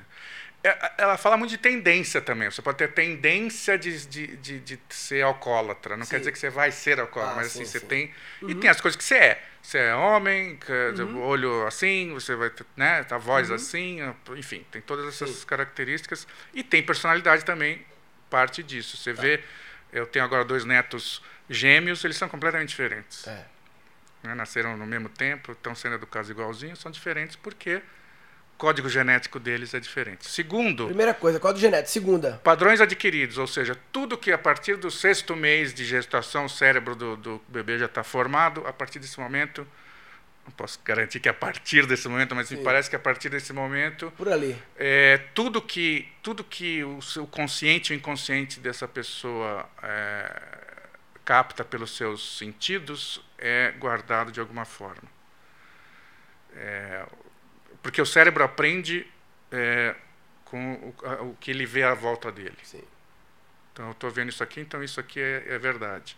É, 0.63 0.93
ela 0.98 1.17
fala 1.17 1.36
muito 1.36 1.50
de 1.50 1.58
tendência 1.58 2.22
também. 2.22 2.50
Você 2.50 2.62
pode 2.62 2.77
ter 2.77 2.93
tendência 2.93 3.77
de, 3.77 4.05
de, 4.08 4.38
de, 4.38 4.60
de 4.62 4.79
ser 4.89 5.22
alcoólatra. 5.22 5.98
Não 5.98 6.05
sim. 6.05 6.12
quer 6.12 6.20
dizer 6.20 6.32
que 6.32 6.39
você 6.39 6.50
vai 6.50 6.72
ser 6.72 7.01
alcoólatra, 7.01 7.34
ah, 7.34 7.43
mas 7.43 7.48
assim, 7.48 7.65
sim, 7.65 7.72
você 7.72 7.79
sim. 7.79 7.86
tem. 7.86 8.13
Uhum. 8.41 8.50
E 8.50 8.55
tem 8.55 8.70
as 8.70 8.79
coisas 8.79 8.96
que 8.96 9.03
você 9.03 9.15
é. 9.15 9.43
Você 9.62 9.77
é 9.77 9.96
homem, 9.96 10.58
uhum. 11.00 11.22
olho 11.22 11.65
assim, 11.65 12.13
você 12.13 12.36
vai 12.36 12.50
ter 12.50 12.65
né, 12.75 13.05
a 13.10 13.17
voz 13.17 13.50
uhum. 13.50 13.55
assim, 13.55 14.00
enfim, 14.36 14.65
tem 14.70 14.82
todas 14.82 15.08
essas 15.08 15.46
características. 15.46 16.27
E 16.53 16.63
tem 16.63 16.84
personalidade 16.84 17.46
também, 17.46 17.86
parte 18.29 18.62
disso. 18.62 18.98
Você 18.98 19.13
tá. 19.13 19.22
vê, 19.22 19.41
eu 19.91 20.05
tenho 20.05 20.24
agora 20.24 20.43
dois 20.43 20.65
netos 20.65 21.22
Gêmeos, 21.50 22.03
eles 22.03 22.17
são 22.17 22.29
completamente 22.29 22.70
diferentes. 22.70 23.27
É. 23.27 23.46
Né? 24.24 24.34
Nasceram 24.34 24.77
no 24.77 24.86
mesmo 24.86 25.10
tempo, 25.10 25.51
estão 25.51 25.75
sendo 25.75 25.96
educados 25.96 26.29
igualzinhos, 26.29 26.79
são 26.79 26.91
diferentes 26.91 27.36
porque 27.36 27.82
código 28.63 28.88
genético 28.88 29.41
deles 29.41 29.74
é 29.74 29.79
diferente. 29.82 30.25
Segundo. 30.25 30.86
Primeira 30.86 31.13
coisa, 31.13 31.38
código 31.38 31.60
genético. 31.60 31.89
Segunda. 31.89 32.39
Padrões 32.41 32.79
adquiridos, 32.79 33.38
ou 33.38 33.46
seja, 33.46 33.77
tudo 33.91 34.17
que 34.17 34.32
a 34.32 34.38
partir 34.38 34.77
do 34.77 34.89
sexto 34.89 35.36
mês 35.36 35.74
de 35.74 35.84
gestação 35.84 36.46
o 36.46 36.50
cérebro 36.50 36.96
do, 36.96 37.17
do 37.17 37.41
bebê 37.50 37.77
já 37.77 37.88
está 37.88 38.05
formado, 38.05 38.65
a 38.65 38.72
partir 38.72 39.00
desse 39.00 39.20
momento 39.20 39.67
não 40.46 40.53
posso 40.53 40.79
garantir 40.86 41.20
que 41.20 41.27
a 41.27 41.34
partir 41.34 41.86
desse 41.86 42.08
momento, 42.08 42.34
mas 42.34 42.48
Sim. 42.48 42.55
me 42.55 42.63
parece 42.63 42.89
que 42.89 42.96
a 42.96 43.00
partir 43.00 43.27
desse 43.27 43.51
momento 43.51 44.12
por 44.15 44.29
ali 44.29 44.58
é, 44.77 45.17
tudo 45.34 45.62
que 45.62 46.08
tudo 46.22 46.41
que 46.41 46.86
o, 46.86 47.00
o 47.17 47.27
consciente 47.27 47.91
e 47.91 47.96
o 47.96 47.98
inconsciente 47.98 48.62
dessa 48.62 48.88
pessoa 48.88 49.70
é, 49.82 50.32
capta 51.25 51.65
pelos 51.65 51.98
seus 51.98 52.38
sentidos 52.38 53.22
é 53.38 53.74
guardado 53.77 54.32
de 54.32 54.39
alguma 54.39 54.63
forma. 54.63 55.12
É, 56.55 57.05
porque 57.83 58.01
o 58.01 58.05
cérebro 58.05 58.43
aprende 58.43 59.05
é, 59.51 59.93
com 60.45 60.73
o, 60.75 61.29
o, 61.29 61.37
que 61.39 61.51
ele 61.51 61.65
vê 61.65 61.83
à 61.83 61.93
volta 61.93 62.31
dele. 62.31 62.57
Sim. 62.63 62.83
Então, 63.71 63.87
eu 63.87 63.91
estou 63.91 64.09
vendo 64.09 64.29
isso 64.29 64.41
aqui, 64.41 64.61
então 64.61 64.83
isso 64.83 64.99
aqui 64.99 65.19
é, 65.19 65.43
é 65.49 65.59
verdade. 65.59 66.15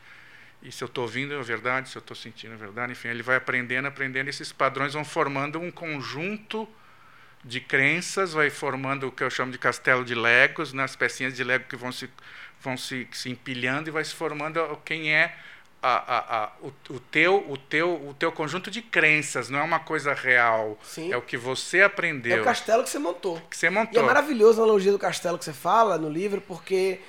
E 0.61 0.71
se 0.71 0.83
eu 0.83 0.87
estou 0.87 1.03
ouvindo 1.03 1.33
é 1.33 1.41
verdade, 1.41 1.89
se 1.89 1.97
eu 1.97 1.99
estou 1.99 2.15
sentindo 2.15 2.53
é 2.53 2.57
verdade, 2.57 2.91
enfim, 2.91 3.07
ele 3.07 3.23
vai 3.23 3.35
aprendendo, 3.35 3.87
aprendendo, 3.87 4.29
esses 4.29 4.51
padrões 4.51 4.93
vão 4.93 5.03
formando 5.03 5.59
um 5.59 5.71
conjunto 5.71 6.67
de 7.43 7.59
crenças, 7.59 8.33
vai 8.33 8.49
formando 8.49 9.07
o 9.07 9.11
que 9.11 9.23
eu 9.23 9.29
chamo 9.29 9.51
de 9.51 9.57
castelo 9.57 10.03
de 10.03 10.15
legos, 10.15 10.73
né, 10.73 10.83
as 10.83 10.95
pecinhas 10.95 11.35
de 11.35 11.43
lego 11.43 11.65
que 11.65 11.75
vão 11.75 11.91
se 11.91 12.09
vão 12.59 12.75
se, 12.75 13.07
se 13.11 13.29
empilhando 13.29 13.89
e 13.89 13.91
vai 13.91 14.03
se 14.03 14.15
formando 14.15 14.59
quem 14.83 15.13
é 15.13 15.37
a, 15.87 16.43
a, 16.43 16.51
o, 16.61 16.73
o, 16.89 16.99
teu, 16.99 17.45
o, 17.47 17.57
teu, 17.57 18.07
o 18.07 18.13
teu 18.13 18.31
conjunto 18.31 18.71
de 18.71 18.81
crenças, 18.81 19.49
não 19.49 19.59
é 19.59 19.63
uma 19.63 19.79
coisa 19.79 20.13
real. 20.13 20.77
Sim. 20.83 21.13
É 21.13 21.17
o 21.17 21.21
que 21.21 21.37
você 21.37 21.81
aprendeu. 21.81 22.37
É 22.37 22.41
o 22.41 22.43
castelo 22.43 22.83
que 22.83 22.89
você 22.89 22.97
montou. 22.97 23.39
Que 23.49 23.57
você 23.57 23.69
montou. 23.69 24.01
E 24.01 24.03
é 24.03 24.05
maravilhoso 24.05 24.59
a 24.59 24.63
analogia 24.63 24.91
do 24.91 24.99
castelo 24.99 25.37
que 25.37 25.45
você 25.45 25.53
fala 25.53 25.97
no 25.97 26.09
livro, 26.09 26.41
porque 26.41 26.99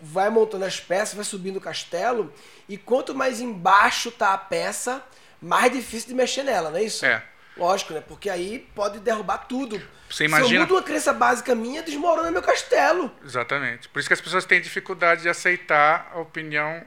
vai 0.00 0.30
montando 0.30 0.64
as 0.64 0.78
peças, 0.78 1.14
vai 1.14 1.24
subindo 1.24 1.56
o 1.56 1.60
castelo, 1.60 2.32
e 2.68 2.76
quanto 2.76 3.14
mais 3.14 3.40
embaixo 3.40 4.12
tá 4.12 4.32
a 4.32 4.38
peça, 4.38 5.02
mais 5.40 5.72
difícil 5.72 6.08
de 6.08 6.14
mexer 6.14 6.44
nela, 6.44 6.70
não 6.70 6.78
é 6.78 6.84
isso? 6.84 7.04
É. 7.04 7.22
Lógico, 7.56 7.92
né? 7.92 8.00
Porque 8.00 8.30
aí 8.30 8.60
pode 8.74 9.00
derrubar 9.00 9.38
tudo. 9.38 9.82
Você 10.08 10.24
imagina... 10.24 10.48
Se 10.48 10.54
eu 10.54 10.60
mudo 10.60 10.74
uma 10.74 10.82
crença 10.82 11.12
básica 11.12 11.54
minha, 11.54 11.82
desmorona 11.82 12.30
meu 12.30 12.42
castelo. 12.42 13.10
Exatamente. 13.24 13.88
Por 13.88 13.98
isso 13.98 14.08
que 14.08 14.14
as 14.14 14.20
pessoas 14.20 14.44
têm 14.44 14.60
dificuldade 14.60 15.22
de 15.22 15.28
aceitar 15.28 16.10
a 16.14 16.20
opinião 16.20 16.82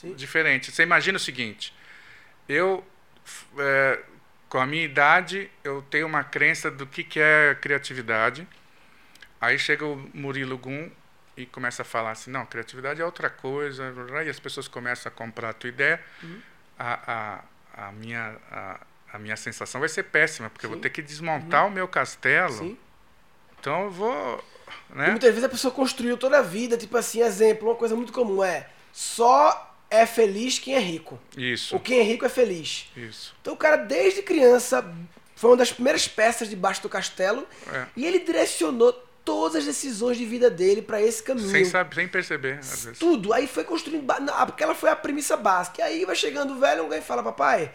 Sim. 0.00 0.14
diferente. 0.14 0.70
Você 0.70 0.82
imagina 0.82 1.16
o 1.16 1.20
seguinte: 1.20 1.74
eu, 2.48 2.86
é, 3.58 4.00
com 4.48 4.58
a 4.58 4.66
minha 4.66 4.84
idade, 4.84 5.50
eu 5.64 5.82
tenho 5.90 6.06
uma 6.06 6.22
crença 6.22 6.70
do 6.70 6.86
que, 6.86 7.02
que 7.02 7.18
é 7.18 7.56
criatividade. 7.60 8.46
Aí 9.40 9.58
chega 9.58 9.84
o 9.84 9.96
Murilo 10.14 10.56
Gum 10.56 10.90
e 11.36 11.46
começa 11.46 11.82
a 11.82 11.84
falar 11.84 12.12
assim: 12.12 12.30
não, 12.30 12.46
criatividade 12.46 13.00
é 13.00 13.04
outra 13.04 13.28
coisa. 13.28 13.92
E 14.24 14.28
as 14.28 14.38
pessoas 14.38 14.68
começam 14.68 15.10
a 15.10 15.14
comprar 15.14 15.50
a 15.50 15.52
tua 15.52 15.68
ideia. 15.68 16.00
Uhum. 16.22 16.40
A, 16.78 17.42
a, 17.74 17.88
a 17.88 17.92
minha. 17.92 18.36
A, 18.50 18.80
a 19.10 19.18
minha 19.18 19.38
sensação 19.38 19.80
vai 19.80 19.88
ser 19.88 20.02
péssima, 20.02 20.50
porque 20.50 20.66
Sim. 20.66 20.72
eu 20.72 20.72
vou 20.72 20.80
ter 20.82 20.90
que 20.90 21.00
desmontar 21.00 21.64
uhum. 21.64 21.70
o 21.70 21.72
meu 21.72 21.88
castelo. 21.88 22.52
Sim. 22.52 22.78
Então 23.58 23.84
eu 23.84 23.90
vou. 23.90 24.44
Né? 24.90 25.08
Muitas 25.08 25.30
vezes 25.30 25.44
a 25.44 25.48
pessoa 25.48 25.72
construiu 25.72 26.18
toda 26.18 26.38
a 26.38 26.42
vida, 26.42 26.76
tipo 26.76 26.94
assim, 26.94 27.22
exemplo, 27.22 27.68
uma 27.68 27.74
coisa 27.74 27.96
muito 27.96 28.12
comum 28.12 28.44
é 28.44 28.68
só 28.92 29.67
é 29.90 30.06
feliz 30.06 30.58
quem 30.58 30.74
é 30.74 30.78
rico. 30.78 31.18
Isso. 31.36 31.76
O 31.76 31.80
quem 31.80 32.00
é 32.00 32.02
rico 32.02 32.24
é 32.24 32.28
feliz. 32.28 32.90
Isso. 32.96 33.34
Então 33.40 33.54
o 33.54 33.56
cara, 33.56 33.76
desde 33.76 34.22
criança, 34.22 34.84
foi 35.34 35.50
uma 35.50 35.56
das 35.56 35.72
primeiras 35.72 36.06
peças 36.06 36.48
debaixo 36.48 36.82
do 36.82 36.88
castelo 36.88 37.46
é. 37.72 37.86
e 37.96 38.06
ele 38.06 38.18
direcionou 38.20 38.92
todas 39.24 39.56
as 39.56 39.64
decisões 39.66 40.16
de 40.16 40.24
vida 40.24 40.48
dele 40.48 40.80
para 40.80 41.02
esse 41.02 41.22
caminho. 41.22 41.50
Sem, 41.50 41.64
saber, 41.64 41.94
sem 41.94 42.08
perceber. 42.08 42.60
Tudo. 42.98 43.32
Aí 43.32 43.46
foi 43.46 43.64
construindo. 43.64 44.06
Porque 44.46 44.62
ela 44.62 44.74
foi 44.74 44.90
a 44.90 44.96
premissa 44.96 45.36
básica. 45.36 45.82
E 45.82 45.84
aí 45.84 46.04
vai 46.04 46.16
chegando 46.16 46.54
o 46.54 46.58
velho, 46.58 46.82
alguém 46.82 47.02
fala, 47.02 47.22
papai 47.22 47.70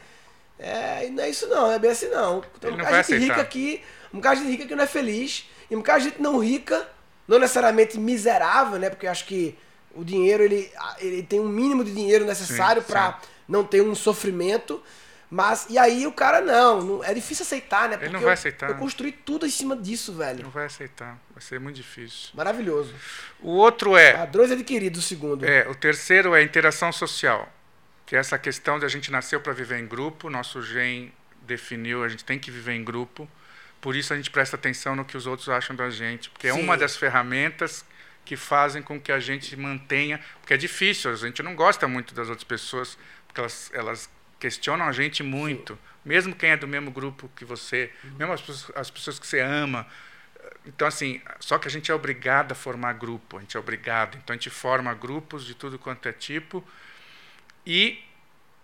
é, 0.60 1.10
não 1.10 1.24
é 1.24 1.30
isso 1.30 1.48
não, 1.48 1.68
não 1.68 1.72
é 1.72 1.80
bem 1.80 1.92
assim 1.92 2.08
não. 2.08 2.42
Tem 2.60 2.72
um 2.72 2.78
bocado 2.78 3.04
de 3.04 3.14
gente 3.14 3.24
rica 3.24 3.42
aqui, 3.42 3.84
um 4.14 4.18
bocado 4.18 4.36
de 4.38 4.42
gente 4.44 4.52
rica 4.52 4.68
que 4.68 4.76
não 4.76 4.84
é 4.84 4.88
feliz, 4.88 5.50
e 5.70 5.76
um 5.76 5.80
bocado 5.80 6.00
de 6.00 6.10
gente 6.10 6.22
não 6.22 6.40
rica, 6.40 6.88
não 7.28 7.40
necessariamente 7.40 8.00
miserável, 8.00 8.80
né? 8.80 8.90
Porque 8.90 9.06
eu 9.06 9.12
acho 9.12 9.26
que 9.26 9.58
o 9.94 10.04
dinheiro, 10.04 10.44
ele, 10.44 10.72
ele 11.00 11.24
tem 11.24 11.40
um 11.40 11.48
mínimo 11.48 11.84
de 11.84 11.94
dinheiro 11.94 12.26
necessário 12.26 12.82
para 12.82 13.20
não 13.48 13.64
ter 13.64 13.82
um 13.82 13.96
sofrimento. 13.96 14.82
Mas, 15.30 15.66
e 15.68 15.80
aí 15.80 16.06
o 16.06 16.12
cara 16.12 16.42
não, 16.42 16.82
não, 16.82 17.04
é 17.04 17.12
difícil 17.12 17.44
aceitar, 17.44 17.90
né? 17.90 17.96
Porque 17.96 18.06
ele 18.06 18.14
não 18.14 18.22
vai 18.22 18.34
aceitar. 18.34 18.70
Eu, 18.70 18.76
eu 18.76 18.80
construí 18.80 19.12
tudo 19.12 19.48
em 19.48 19.50
cima 19.50 19.76
disso, 19.76 20.14
velho. 20.14 20.44
Não 20.44 20.52
vai 20.52 20.66
aceitar, 20.66 21.18
vai 21.32 21.42
ser 21.42 21.60
muito 21.60 21.76
difícil. 21.76 22.30
Maravilhoso. 22.36 22.94
O 23.40 23.50
outro 23.50 23.98
é. 23.98 24.14
Padrões 24.14 24.52
adquiridos, 24.52 25.00
o 25.00 25.08
segundo. 25.08 25.44
É, 25.44 25.68
o 25.68 25.74
terceiro 25.74 26.36
é 26.36 26.44
interação 26.44 26.92
social 26.92 27.52
que 28.06 28.16
é 28.16 28.20
essa 28.20 28.38
questão 28.38 28.78
de 28.78 28.86
a 28.86 28.88
gente 28.88 29.12
nasceu 29.12 29.40
para 29.40 29.54
viver 29.54 29.80
em 29.80 29.88
grupo, 29.88 30.30
nosso 30.30 30.62
gen 30.62 31.12
definiu, 31.42 32.04
a 32.04 32.08
gente 32.08 32.24
tem 32.24 32.40
que 32.40 32.52
viver 32.52 32.74
em 32.74 32.84
grupo, 32.84 33.28
por 33.82 33.96
isso 33.96 34.14
a 34.14 34.16
gente 34.16 34.30
presta 34.30 34.56
atenção 34.56 34.96
no 34.96 35.04
que 35.04 35.18
os 35.18 35.26
outros 35.26 35.50
acham 35.50 35.76
da 35.76 35.90
gente, 35.90 36.30
porque 36.30 36.52
Sim. 36.52 36.60
é 36.60 36.62
uma 36.62 36.78
das 36.78 36.96
ferramentas 36.96 37.84
que 38.26 38.36
fazem 38.36 38.82
com 38.82 39.00
que 39.00 39.12
a 39.12 39.20
gente 39.20 39.56
mantenha, 39.56 40.20
porque 40.40 40.54
é 40.54 40.58
difícil, 40.58 41.12
a 41.12 41.16
gente 41.16 41.44
não 41.44 41.56
gosta 41.56 41.88
muito 41.88 42.14
das 42.14 42.30
outras 42.30 42.44
pessoas, 42.44 42.98
porque 43.28 43.42
elas, 43.42 43.72
elas 43.74 44.10
questionam 44.40 44.86
a 44.86 44.92
gente 44.92 45.24
muito, 45.24 45.74
Sim. 45.74 45.80
mesmo 46.06 46.36
quem 46.36 46.52
é 46.52 46.58
do 46.58 46.68
mesmo 46.68 46.92
grupo 46.92 47.30
que 47.36 47.46
você, 47.46 47.92
uhum. 48.04 48.12
mesmo 48.18 48.34
as 48.34 48.42
pessoas, 48.42 48.78
as 48.78 48.90
pessoas 48.90 49.20
que 49.20 49.28
você 49.28 49.40
ama, 49.40 49.88
então, 50.66 50.88
assim, 50.88 51.22
só 51.40 51.58
que 51.58 51.68
a 51.68 51.72
gente 51.72 51.92
é 51.92 51.94
obrigado 51.94 52.54
a 52.54 52.56
formar 52.56 52.94
grupo, 52.94 53.38
a 53.38 53.42
gente 53.42 53.56
é 53.58 53.60
obrigado. 53.60 54.18
Então, 54.18 54.34
a 54.34 54.38
gente 54.38 54.50
forma 54.50 54.94
grupos 54.94 55.46
de 55.46 55.54
tudo 55.54 55.78
quanto 55.78 56.08
é 56.08 56.14
tipo, 56.14 56.64
e 57.66 58.02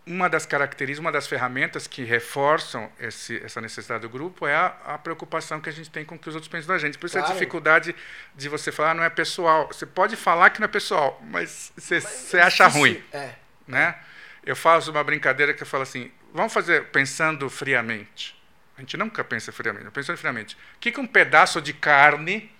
uma 0.09 0.27
das 0.27 0.43
características, 0.43 0.99
uma 0.99 1.11
das 1.11 1.27
ferramentas 1.27 1.85
que 1.85 2.03
reforçam 2.03 2.91
esse, 2.99 3.37
essa 3.43 3.61
necessidade 3.61 4.01
do 4.01 4.09
grupo 4.09 4.47
é 4.47 4.55
a, 4.55 4.75
a, 4.87 4.97
preocupação 4.97 5.61
que 5.61 5.69
a 5.69 5.71
gente 5.71 5.87
tem 5.91 6.03
com 6.03 6.15
o 6.15 6.19
que 6.19 6.27
os 6.27 6.33
outros 6.33 6.51
pensam 6.51 6.73
da 6.73 6.79
gente. 6.79 6.97
Por 6.97 7.05
isso 7.05 7.15
claro. 7.15 7.29
a 7.29 7.33
dificuldade 7.33 7.95
de 8.35 8.49
você 8.49 8.71
falar 8.71 8.95
não 8.95 9.03
é 9.03 9.09
pessoal. 9.11 9.67
Você 9.67 9.85
pode 9.85 10.15
falar 10.15 10.49
que 10.49 10.59
não 10.59 10.65
é 10.65 10.67
pessoal, 10.67 11.21
mas 11.29 11.71
você, 11.77 12.01
você 12.01 12.39
acha 12.39 12.65
ruim. 12.65 12.99
É. 13.13 13.35
Né? 13.67 13.95
Eu 14.43 14.55
faço 14.55 14.89
uma 14.89 15.03
brincadeira 15.03 15.53
que 15.53 15.61
eu 15.61 15.67
falo 15.67 15.83
assim, 15.83 16.11
vamos 16.33 16.51
fazer 16.51 16.85
pensando 16.85 17.47
friamente. 17.47 18.35
A 18.77 18.81
gente 18.81 18.97
nunca 18.97 19.23
pensa 19.23 19.51
friamente, 19.51 19.91
pensando 19.91 20.17
friamente. 20.17 20.55
O 20.55 20.79
que, 20.79 20.91
que 20.91 20.99
um 20.99 21.05
pedaço 21.05 21.61
de 21.61 21.71
carne 21.71 22.51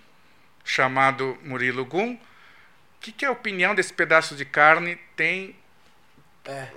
chamado 0.62 1.36
Murilo 1.42 1.84
Gum, 1.84 2.14
o 2.14 2.18
que, 3.00 3.10
que 3.10 3.24
a 3.24 3.32
opinião 3.32 3.74
desse 3.74 3.92
pedaço 3.92 4.36
de 4.36 4.44
carne 4.44 4.94
tem 5.16 5.56
é. 6.44 6.68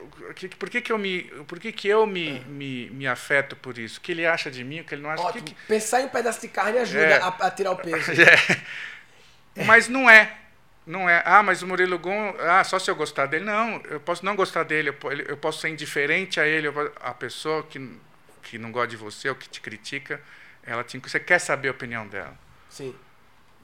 Por 0.60 0.70
que, 0.70 0.82
que 0.82 0.91
eu, 0.91 0.98
me, 0.98 1.24
por 1.48 1.60
que 1.60 1.72
que 1.72 1.88
eu 1.88 2.05
me, 2.05 2.38
é. 2.38 2.39
me, 2.41 2.89
me 2.89 3.08
afeto 3.08 3.55
por 3.55 3.77
isso? 3.77 4.00
O 4.00 4.01
que 4.01 4.12
ele 4.12 4.25
acha 4.25 4.51
de 4.51 4.63
mim, 4.63 4.82
o 4.82 4.84
que 4.84 4.93
ele 4.93 5.01
não 5.01 5.10
acha. 5.10 5.24
Ótimo. 5.24 5.43
Que 5.43 5.53
que... 5.53 5.67
Pensar 5.67 6.01
em 6.01 6.05
um 6.05 6.10
pedaço 6.10 6.41
de 6.41 6.50
carne 6.50 6.79
ajuda 6.79 7.05
é. 7.05 7.22
a, 7.22 7.27
a, 7.27 7.51
tirar 7.51 7.72
o 7.72 7.77
peso. 7.77 8.12
É. 9.55 9.65
Mas 9.65 9.88
não 9.88 10.10
é. 10.10 10.36
Não 10.84 11.08
é. 11.08 11.22
Ah, 11.24 11.43
mas 11.43 11.62
o 11.62 11.67
Murilo 11.67 12.00
Gun, 12.00 12.34
ah, 12.39 12.63
só 12.63 12.79
se 12.79 12.89
eu 12.89 12.96
gostar 12.96 13.27
dele. 13.27 13.46
Não, 13.46 13.79
eu 13.84 14.00
posso 14.00 14.25
não 14.25 14.36
gostar 14.36 14.63
dele, 14.63 14.89
eu, 14.89 15.12
eu 15.27 15.38
posso 15.38 15.62
ser 15.62 15.70
indiferente 15.70 16.39
a 16.39 16.48
ele. 16.48 16.67
a 17.00 17.13
pessoa 17.13 17.62
que, 17.62 18.00
que 18.41 18.58
não 18.58 18.72
gosta 18.72 18.88
de 18.88 18.98
você 18.98 19.29
ou 19.29 19.36
que 19.36 19.48
te 19.48 19.62
critica, 19.62 20.20
ela 20.63 20.84
tinha, 20.84 21.00
você 21.00 21.20
quer 21.20 21.38
saber 21.38 21.67
a 21.67 21.72
opinião 21.72 22.08
dela. 22.08 22.36
Sim. 22.67 22.96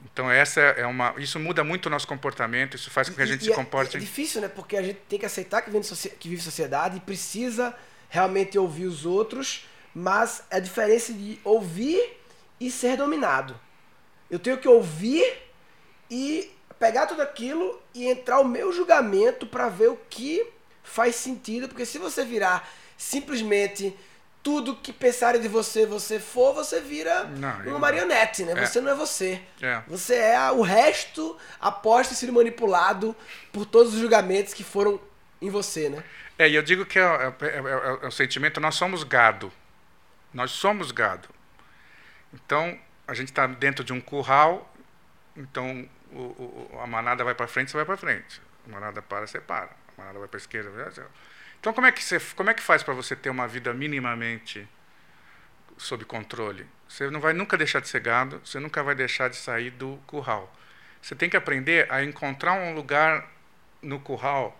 Então 0.04 0.30
essa 0.30 0.60
é 0.60 0.86
uma, 0.86 1.14
isso 1.18 1.38
muda 1.38 1.62
muito 1.62 1.86
o 1.86 1.90
nosso 1.90 2.06
comportamento, 2.06 2.76
isso 2.76 2.90
faz 2.90 3.08
com 3.08 3.14
que 3.14 3.22
a 3.22 3.26
gente 3.26 3.42
e, 3.42 3.44
se 3.44 3.52
é, 3.52 3.54
comporte. 3.54 3.96
É 3.96 4.00
difícil, 4.00 4.40
né? 4.40 4.48
Porque 4.48 4.76
a 4.76 4.82
gente 4.82 4.98
tem 5.08 5.18
que 5.18 5.26
aceitar 5.26 5.62
que 5.62 5.70
vive, 5.70 6.10
que 6.18 6.28
vive 6.28 6.42
sociedade 6.42 6.96
e 6.96 7.00
precisa 7.00 7.74
realmente 8.08 8.58
ouvir 8.58 8.86
os 8.86 9.06
outros, 9.06 9.66
mas 9.94 10.42
a 10.50 10.58
diferença 10.58 11.12
de 11.12 11.38
ouvir 11.44 12.18
e 12.58 12.70
ser 12.70 12.96
dominado. 12.96 13.58
Eu 14.30 14.38
tenho 14.38 14.58
que 14.58 14.68
ouvir 14.68 15.24
e 16.10 16.50
pegar 16.78 17.06
tudo 17.06 17.22
aquilo 17.22 17.80
e 17.94 18.06
entrar 18.06 18.40
o 18.40 18.44
meu 18.44 18.72
julgamento 18.72 19.46
para 19.46 19.68
ver 19.68 19.88
o 19.88 19.98
que 20.08 20.46
faz 20.82 21.14
sentido, 21.14 21.68
porque 21.68 21.86
se 21.86 21.98
você 21.98 22.24
virar 22.24 22.68
simplesmente 22.96 23.96
tudo 24.42 24.76
que 24.76 24.92
pensarem 24.92 25.40
de 25.40 25.48
você, 25.48 25.84
você 25.84 26.18
for, 26.18 26.54
você 26.54 26.80
vira 26.80 27.24
não, 27.24 27.60
uma 27.66 27.78
marionete, 27.78 28.44
né? 28.44 28.52
É. 28.52 28.66
Você 28.66 28.80
não 28.80 28.92
é 28.92 28.94
você. 28.94 29.40
É. 29.60 29.82
Você 29.86 30.14
é 30.14 30.50
o 30.50 30.62
resto 30.62 31.36
aposta 31.60 32.14
e 32.14 32.16
ser 32.16 32.32
manipulado 32.32 33.14
por 33.52 33.66
todos 33.66 33.94
os 33.94 34.00
julgamentos 34.00 34.54
que 34.54 34.64
foram 34.64 35.00
em 35.40 35.50
você, 35.50 35.88
né? 35.88 36.02
É, 36.38 36.48
e 36.48 36.54
eu 36.54 36.62
digo 36.62 36.86
que 36.86 36.98
é, 36.98 37.02
é, 37.02 37.46
é, 37.46 38.02
é 38.02 38.06
o 38.06 38.10
sentimento, 38.10 38.60
nós 38.60 38.74
somos 38.74 39.04
gado. 39.04 39.52
Nós 40.32 40.52
somos 40.52 40.90
gado. 40.90 41.28
Então, 42.32 42.78
a 43.06 43.12
gente 43.12 43.28
está 43.28 43.46
dentro 43.46 43.84
de 43.84 43.92
um 43.92 44.00
curral, 44.00 44.72
então 45.36 45.86
o, 46.12 46.18
o, 46.18 46.80
a 46.82 46.86
manada 46.86 47.24
vai 47.24 47.34
para 47.34 47.46
frente, 47.46 47.70
você 47.70 47.76
vai 47.76 47.84
para 47.84 47.96
frente. 47.96 48.40
A 48.66 48.70
manada 48.70 49.02
para, 49.02 49.26
você 49.26 49.40
para. 49.40 49.70
A 49.96 50.00
manada 50.00 50.18
vai 50.18 50.28
para 50.28 50.38
a 50.38 50.40
esquerda, 50.40 50.70
você 50.70 51.00
vai 51.00 51.10
então, 51.60 51.74
como 51.74 51.86
é 51.86 51.92
que, 51.92 52.02
você, 52.02 52.18
como 52.34 52.48
é 52.48 52.54
que 52.54 52.62
faz 52.62 52.82
para 52.82 52.94
você 52.94 53.14
ter 53.14 53.28
uma 53.28 53.46
vida 53.46 53.72
minimamente 53.74 54.66
sob 55.76 56.04
controle? 56.06 56.66
Você 56.88 57.10
não 57.10 57.20
vai 57.20 57.34
nunca 57.34 57.56
deixar 57.56 57.80
de 57.80 57.88
ser 57.88 58.00
gado, 58.00 58.40
você 58.44 58.58
nunca 58.58 58.82
vai 58.82 58.94
deixar 58.94 59.28
de 59.28 59.36
sair 59.36 59.70
do 59.70 60.00
curral. 60.06 60.52
Você 61.02 61.14
tem 61.14 61.28
que 61.28 61.36
aprender 61.36 61.86
a 61.92 62.02
encontrar 62.02 62.54
um 62.54 62.74
lugar 62.74 63.30
no 63.82 64.00
curral 64.00 64.58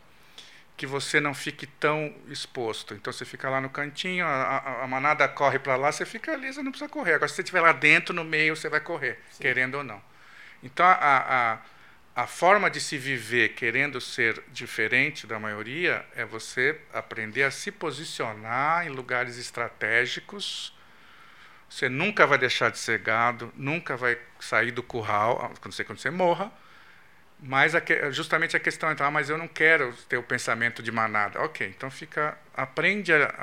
que 0.76 0.86
você 0.86 1.20
não 1.20 1.34
fique 1.34 1.66
tão 1.66 2.14
exposto. 2.28 2.94
Então 2.94 3.12
você 3.12 3.24
fica 3.24 3.50
lá 3.50 3.60
no 3.60 3.68
cantinho, 3.68 4.24
a, 4.24 4.82
a, 4.82 4.86
manada 4.86 5.28
corre 5.28 5.58
para 5.58 5.76
lá, 5.76 5.92
você 5.92 6.06
fica 6.06 6.32
ali, 6.32 6.52
você 6.52 6.62
não 6.62 6.70
precisa 6.70 6.88
correr. 6.88 7.14
Agora, 7.14 7.28
se 7.28 7.34
você 7.34 7.42
estiver 7.42 7.60
lá 7.60 7.72
dentro, 7.72 8.14
no 8.14 8.24
meio, 8.24 8.56
você 8.56 8.68
vai 8.68 8.80
correr, 8.80 9.18
Sim. 9.30 9.42
querendo 9.42 9.74
ou 9.76 9.84
não. 9.84 10.00
Então 10.62 10.86
a, 10.86 10.94
a 11.52 11.58
a 12.20 12.26
forma 12.26 12.68
de 12.68 12.82
se 12.82 12.98
viver 12.98 13.54
querendo 13.54 13.98
ser 13.98 14.42
diferente 14.48 15.26
da 15.26 15.38
maioria 15.38 16.04
é 16.14 16.22
você 16.22 16.78
aprender 16.92 17.44
a 17.44 17.50
se 17.50 17.72
posicionar 17.72 18.86
em 18.86 18.90
lugares 18.90 19.38
estratégicos. 19.38 20.76
Você 21.66 21.88
nunca 21.88 22.26
vai 22.26 22.36
deixar 22.36 22.70
de 22.70 22.78
ser 22.78 22.98
gado, 22.98 23.50
nunca 23.56 23.96
vai 23.96 24.18
sair 24.38 24.70
do 24.70 24.82
curral, 24.82 25.50
quando 25.62 25.72
você, 25.72 25.82
quando 25.82 25.98
você 25.98 26.10
morra. 26.10 26.52
Mas 27.38 27.74
a, 27.74 27.80
justamente 28.10 28.54
a 28.54 28.60
questão 28.60 28.90
é, 28.90 28.96
ah, 28.98 29.10
mas 29.10 29.30
eu 29.30 29.38
não 29.38 29.48
quero 29.48 29.90
ter 30.06 30.18
o 30.18 30.22
pensamento 30.22 30.82
de 30.82 30.92
manada. 30.92 31.40
Ok, 31.40 31.66
então 31.66 31.90
fica, 31.90 32.36
aprende 32.54 33.14
a, 33.14 33.34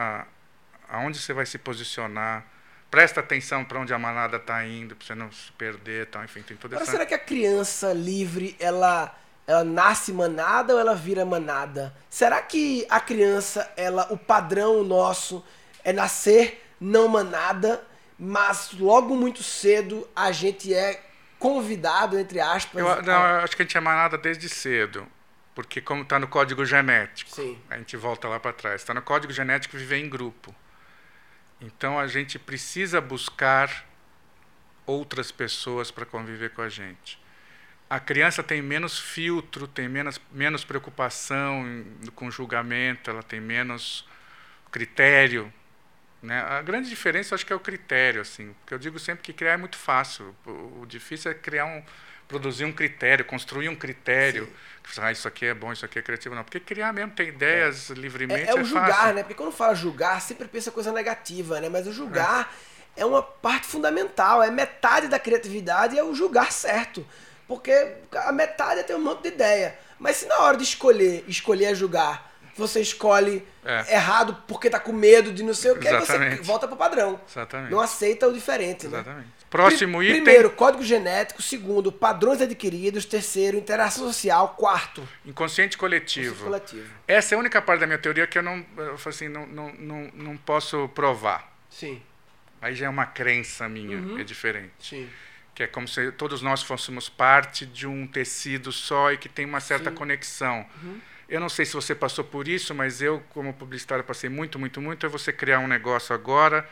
a, 0.87 0.97
aonde 0.97 1.17
você 1.17 1.33
vai 1.33 1.47
se 1.47 1.57
posicionar, 1.57 2.45
presta 2.89 3.19
atenção 3.19 3.63
para 3.63 3.79
onde 3.79 3.93
a 3.93 3.99
manada 3.99 4.37
está 4.37 4.65
indo, 4.65 4.95
para 4.95 5.05
você 5.05 5.15
não 5.15 5.31
se 5.31 5.51
perder, 5.53 6.07
tal, 6.07 6.23
enfim, 6.23 6.41
tem 6.41 6.55
toda 6.57 6.75
Agora, 6.75 6.83
essa... 6.83 6.91
será 6.91 7.05
que 7.05 7.13
a 7.13 7.19
criança 7.19 7.93
livre, 7.93 8.55
ela, 8.59 9.15
ela 9.45 9.63
nasce 9.63 10.11
manada 10.11 10.73
ou 10.73 10.79
ela 10.79 10.95
vira 10.95 11.25
manada? 11.25 11.93
Será 12.09 12.41
que 12.41 12.85
a 12.89 12.99
criança, 12.99 13.71
ela, 13.75 14.07
o 14.11 14.17
padrão 14.17 14.83
nosso 14.83 15.43
é 15.83 15.91
nascer 15.91 16.63
não 16.79 17.07
manada, 17.07 17.83
mas 18.17 18.71
logo 18.73 19.15
muito 19.15 19.43
cedo 19.43 20.07
a 20.15 20.31
gente 20.31 20.73
é 20.73 21.03
convidado, 21.39 22.17
entre 22.17 22.39
aspas... 22.39 22.81
Eu, 22.81 23.03
não, 23.03 23.13
eu 23.13 23.39
acho 23.41 23.55
que 23.55 23.61
a 23.61 23.65
gente 23.65 23.77
é 23.77 23.81
manada 23.81 24.17
desde 24.17 24.49
cedo. 24.49 25.07
Porque 25.57 25.81
como 25.81 26.03
está 26.03 26.19
no 26.19 26.27
código 26.27 26.63
genético, 26.63 27.31
Sim. 27.31 27.57
a 27.67 27.77
gente 27.77 27.97
volta 27.97 28.27
lá 28.27 28.39
para 28.39 28.53
trás. 28.53 28.81
Está 28.81 28.93
no 28.93 29.01
código 29.01 29.33
genético 29.33 29.75
viver 29.75 29.97
em 29.97 30.07
grupo. 30.07 30.53
Então 31.59 31.99
a 31.99 32.07
gente 32.07 32.37
precisa 32.37 33.01
buscar 33.01 33.85
outras 34.85 35.31
pessoas 35.31 35.91
para 35.91 36.05
conviver 36.05 36.51
com 36.51 36.61
a 36.61 36.69
gente. 36.69 37.19
A 37.89 37.99
criança 37.99 38.43
tem 38.43 38.61
menos 38.61 38.99
filtro, 38.99 39.67
tem 39.67 39.87
menos, 39.87 40.19
menos 40.31 40.63
preocupação 40.63 41.85
com 42.15 42.29
julgamento, 42.29 43.09
ela 43.09 43.23
tem 43.23 43.39
menos 43.39 44.07
critério. 44.71 45.51
Né? 46.21 46.41
A 46.41 46.61
grande 46.61 46.89
diferença, 46.89 47.33
acho 47.33 47.45
que 47.45 47.53
é 47.53 47.55
o 47.55 47.59
critério. 47.59 48.21
Assim, 48.21 48.53
porque 48.59 48.73
eu 48.73 48.79
digo 48.79 48.99
sempre 48.99 49.23
que 49.23 49.31
criar 49.31 49.53
é 49.53 49.57
muito 49.57 49.77
fácil. 49.77 50.35
O 50.45 50.85
difícil 50.85 51.31
é 51.31 51.33
criar 51.33 51.65
um, 51.65 51.83
produzir 52.27 52.65
um 52.65 52.71
critério, 52.71 53.23
construir 53.25 53.69
um 53.69 53.75
critério. 53.75 54.45
Sim 54.45 54.67
ah, 55.01 55.11
isso 55.11 55.27
aqui 55.27 55.45
é 55.45 55.53
bom, 55.53 55.71
isso 55.71 55.85
aqui 55.85 55.99
é 55.99 56.01
criativo. 56.01 56.33
Não, 56.33 56.43
porque 56.43 56.59
criar 56.59 56.93
mesmo, 56.93 57.11
ter 57.11 57.27
ideias 57.27 57.91
é. 57.91 57.93
livremente 57.93 58.49
é, 58.49 58.53
é, 58.53 58.57
é 58.57 58.61
o 58.61 58.63
julgar, 58.63 58.93
fácil. 58.93 59.13
né? 59.15 59.23
Porque 59.23 59.35
quando 59.35 59.51
fala 59.51 59.75
julgar, 59.75 60.21
sempre 60.21 60.47
pensa 60.47 60.71
coisa 60.71 60.91
negativa, 60.91 61.59
né? 61.59 61.69
Mas 61.69 61.85
o 61.87 61.91
julgar 61.91 62.53
é. 62.95 63.01
é 63.01 63.05
uma 63.05 63.21
parte 63.21 63.67
fundamental, 63.67 64.41
é 64.41 64.49
metade 64.49 65.07
da 65.07 65.19
criatividade 65.19 65.97
é 65.97 66.03
o 66.03 66.13
julgar 66.15 66.51
certo. 66.51 67.05
Porque 67.47 67.71
a 68.13 68.31
metade 68.31 68.81
é 68.81 68.83
ter 68.83 68.95
um 68.95 69.03
monte 69.03 69.23
de 69.23 69.29
ideia. 69.29 69.77
Mas 69.99 70.17
se 70.17 70.25
na 70.25 70.39
hora 70.39 70.57
de 70.57 70.63
escolher, 70.63 71.23
escolher 71.27 71.65
é 71.65 71.75
julgar, 71.75 72.26
você 72.57 72.81
escolhe 72.81 73.45
é. 73.63 73.95
errado 73.95 74.43
porque 74.47 74.69
tá 74.69 74.79
com 74.79 74.93
medo 74.93 75.31
de 75.31 75.43
não 75.43 75.53
sei 75.53 75.71
o 75.71 75.79
que, 75.79 75.89
você 75.89 76.35
volta 76.41 76.67
pro 76.67 76.77
padrão. 76.77 77.19
Exatamente. 77.29 77.71
Não 77.71 77.79
aceita 77.79 78.27
o 78.27 78.33
diferente, 78.33 78.87
né? 78.87 78.99
Exatamente. 78.99 79.27
Né? 79.27 79.37
Próximo 79.49 79.99
Pri 79.99 80.07
item. 80.09 80.23
Primeiro, 80.23 80.51
código 80.51 80.83
genético. 80.83 81.41
Segundo, 81.41 81.91
padrões 81.91 82.41
adquiridos. 82.41 83.05
Terceiro, 83.05 83.57
interação 83.57 84.05
social. 84.05 84.55
Quarto, 84.57 85.07
inconsciente 85.25 85.77
coletivo. 85.77 86.35
Inconsciente 86.45 86.73
coletivo. 86.73 86.93
Essa 87.07 87.33
é 87.33 87.37
a 87.37 87.39
única 87.39 87.61
parte 87.61 87.81
da 87.81 87.87
minha 87.87 87.97
teoria 87.97 88.27
que 88.27 88.37
eu 88.37 88.43
não, 88.43 88.65
eu, 88.77 88.97
assim, 89.05 89.29
não, 89.29 89.47
não, 89.47 89.73
não, 89.73 90.11
não 90.13 90.37
posso 90.37 90.89
provar. 90.89 91.53
Sim. 91.69 92.01
Aí 92.61 92.75
já 92.75 92.87
é 92.87 92.89
uma 92.89 93.05
crença 93.05 93.69
minha, 93.69 93.97
uhum. 93.97 94.19
é 94.19 94.23
diferente. 94.23 94.71
Sim. 94.79 95.09
Que 95.53 95.63
é 95.63 95.67
como 95.67 95.87
se 95.87 96.11
todos 96.11 96.41
nós 96.41 96.61
fôssemos 96.61 97.09
parte 97.09 97.65
de 97.65 97.87
um 97.87 98.05
tecido 98.05 98.71
só 98.71 99.11
e 99.11 99.17
que 99.17 99.29
tem 99.29 99.45
uma 99.45 99.59
certa 99.59 99.89
Sim. 99.89 99.95
conexão. 99.95 100.65
Uhum. 100.83 100.99
Eu 101.29 101.39
não 101.39 101.49
sei 101.49 101.65
se 101.65 101.73
você 101.73 101.93
passou 101.93 102.23
por 102.23 102.47
isso, 102.47 102.73
mas 102.73 103.01
eu, 103.01 103.21
como 103.31 103.53
publicitário, 103.53 104.03
passei 104.03 104.29
muito, 104.29 104.57
muito, 104.57 104.81
muito. 104.81 105.05
É 105.05 105.09
você 105.09 105.33
criar 105.33 105.59
um 105.59 105.67
negócio 105.67 106.15
agora 106.15 106.67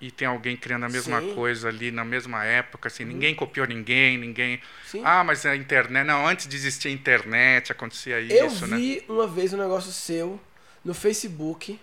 e 0.00 0.10
tem 0.10 0.26
alguém 0.26 0.56
criando 0.56 0.84
a 0.84 0.88
mesma 0.88 1.20
Sim. 1.20 1.34
coisa 1.34 1.68
ali 1.68 1.90
na 1.90 2.04
mesma 2.04 2.44
época, 2.44 2.88
assim, 2.88 3.02
uhum. 3.02 3.10
ninguém 3.10 3.34
copiou 3.34 3.66
ninguém, 3.66 4.16
ninguém. 4.16 4.60
Sim. 4.86 5.02
Ah, 5.04 5.24
mas 5.24 5.44
a 5.44 5.56
internet, 5.56 6.06
não, 6.06 6.26
antes 6.26 6.46
de 6.46 6.56
existir 6.56 6.88
a 6.88 6.90
internet 6.90 7.72
acontecia 7.72 8.20
isso, 8.20 8.64
Eu 8.64 8.68
né? 8.68 8.76
vi 8.76 9.04
uma 9.08 9.26
vez 9.26 9.52
um 9.52 9.58
negócio 9.58 9.90
seu 9.92 10.40
no 10.84 10.94
Facebook 10.94 11.78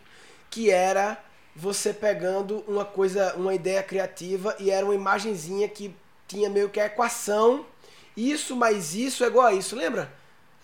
que 0.50 0.72
era 0.72 1.22
você 1.56 1.94
pegando 1.94 2.64
uma 2.68 2.86
coisa, 2.86 3.36
uma 3.36 3.54
ideia 3.54 3.84
criativa 3.84 4.56
e 4.60 4.70
era 4.72 4.86
uma 4.86 4.96
imagenzinha 4.96 5.68
que 5.68 5.94
tinha 6.28 6.50
meio 6.50 6.70
que 6.70 6.80
a 6.80 6.86
equação, 6.86 7.66
isso 8.16 8.56
mais 8.56 8.96
isso 8.96 9.24
é 9.24 9.28
igual 9.28 9.48
a 9.48 9.54
isso, 9.54 9.76
lembra? 9.76 10.12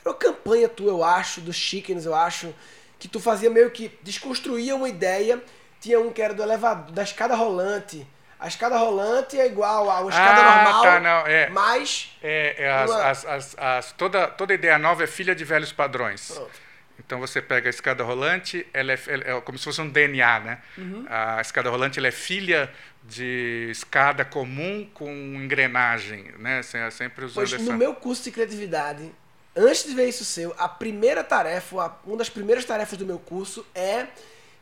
Era 0.01 0.09
uma 0.09 0.17
campanha 0.17 0.67
tua, 0.67 0.89
eu 0.89 1.03
acho, 1.03 1.41
dos 1.41 1.55
chickens, 1.55 2.05
eu 2.05 2.15
acho, 2.15 2.53
que 2.99 3.07
tu 3.07 3.19
fazia 3.19 3.49
meio 3.49 3.71
que 3.71 3.97
desconstruía 4.03 4.75
uma 4.75 4.89
ideia 4.89 5.41
tinha 5.81 5.99
um 5.99 6.13
que 6.13 6.21
era 6.21 6.33
do 6.33 6.43
elevador, 6.43 6.91
da 6.91 7.01
escada 7.01 7.35
rolante. 7.35 8.07
A 8.39 8.47
escada 8.47 8.77
rolante 8.77 9.39
é 9.39 9.47
igual 9.47 9.89
a 9.89 10.01
uma 10.01 10.09
escada 10.09 10.41
ah, 10.41 10.63
normal, 10.63 10.83
tá, 10.83 10.99
não, 10.99 11.27
é, 11.27 11.49
mas... 11.49 12.15
É, 12.23 12.55
é 12.57 12.71
as, 12.71 12.89
uma... 12.89 13.03
as, 13.03 13.25
as, 13.25 13.57
as, 13.57 13.91
toda, 13.93 14.27
toda 14.27 14.53
ideia 14.53 14.77
nova 14.77 15.03
é 15.03 15.07
filha 15.07 15.35
de 15.35 15.43
velhos 15.43 15.71
padrões. 15.71 16.31
Pronto. 16.31 16.51
Então 16.99 17.19
você 17.19 17.41
pega 17.41 17.67
a 17.67 17.71
escada 17.71 18.03
rolante, 18.03 18.65
ela 18.73 18.91
é, 18.91 18.99
é, 19.25 19.41
como 19.41 19.57
se 19.57 19.63
fosse 19.63 19.81
um 19.81 19.89
DNA, 19.89 20.39
né? 20.39 20.61
Uhum. 20.77 21.05
A 21.09 21.41
escada 21.41 21.69
rolante 21.69 21.97
ela 21.97 22.07
é 22.07 22.11
filha 22.11 22.71
de 23.03 23.69
escada 23.71 24.23
comum 24.23 24.87
com 24.93 25.11
engrenagem, 25.11 26.31
né? 26.37 26.61
Sempre 26.91 27.25
usando 27.25 27.35
pois, 27.35 27.53
essa... 27.53 27.71
no 27.71 27.77
meu 27.77 27.95
curso 27.95 28.23
de 28.23 28.31
criatividade, 28.31 29.11
antes 29.55 29.83
de 29.83 29.93
ver 29.93 30.07
isso 30.07 30.23
seu, 30.23 30.53
a 30.57 30.67
primeira 30.67 31.23
tarefa, 31.23 31.93
uma 32.05 32.17
das 32.17 32.29
primeiras 32.29 32.65
tarefas 32.65 32.97
do 32.97 33.05
meu 33.05 33.19
curso 33.19 33.65
é 33.75 34.07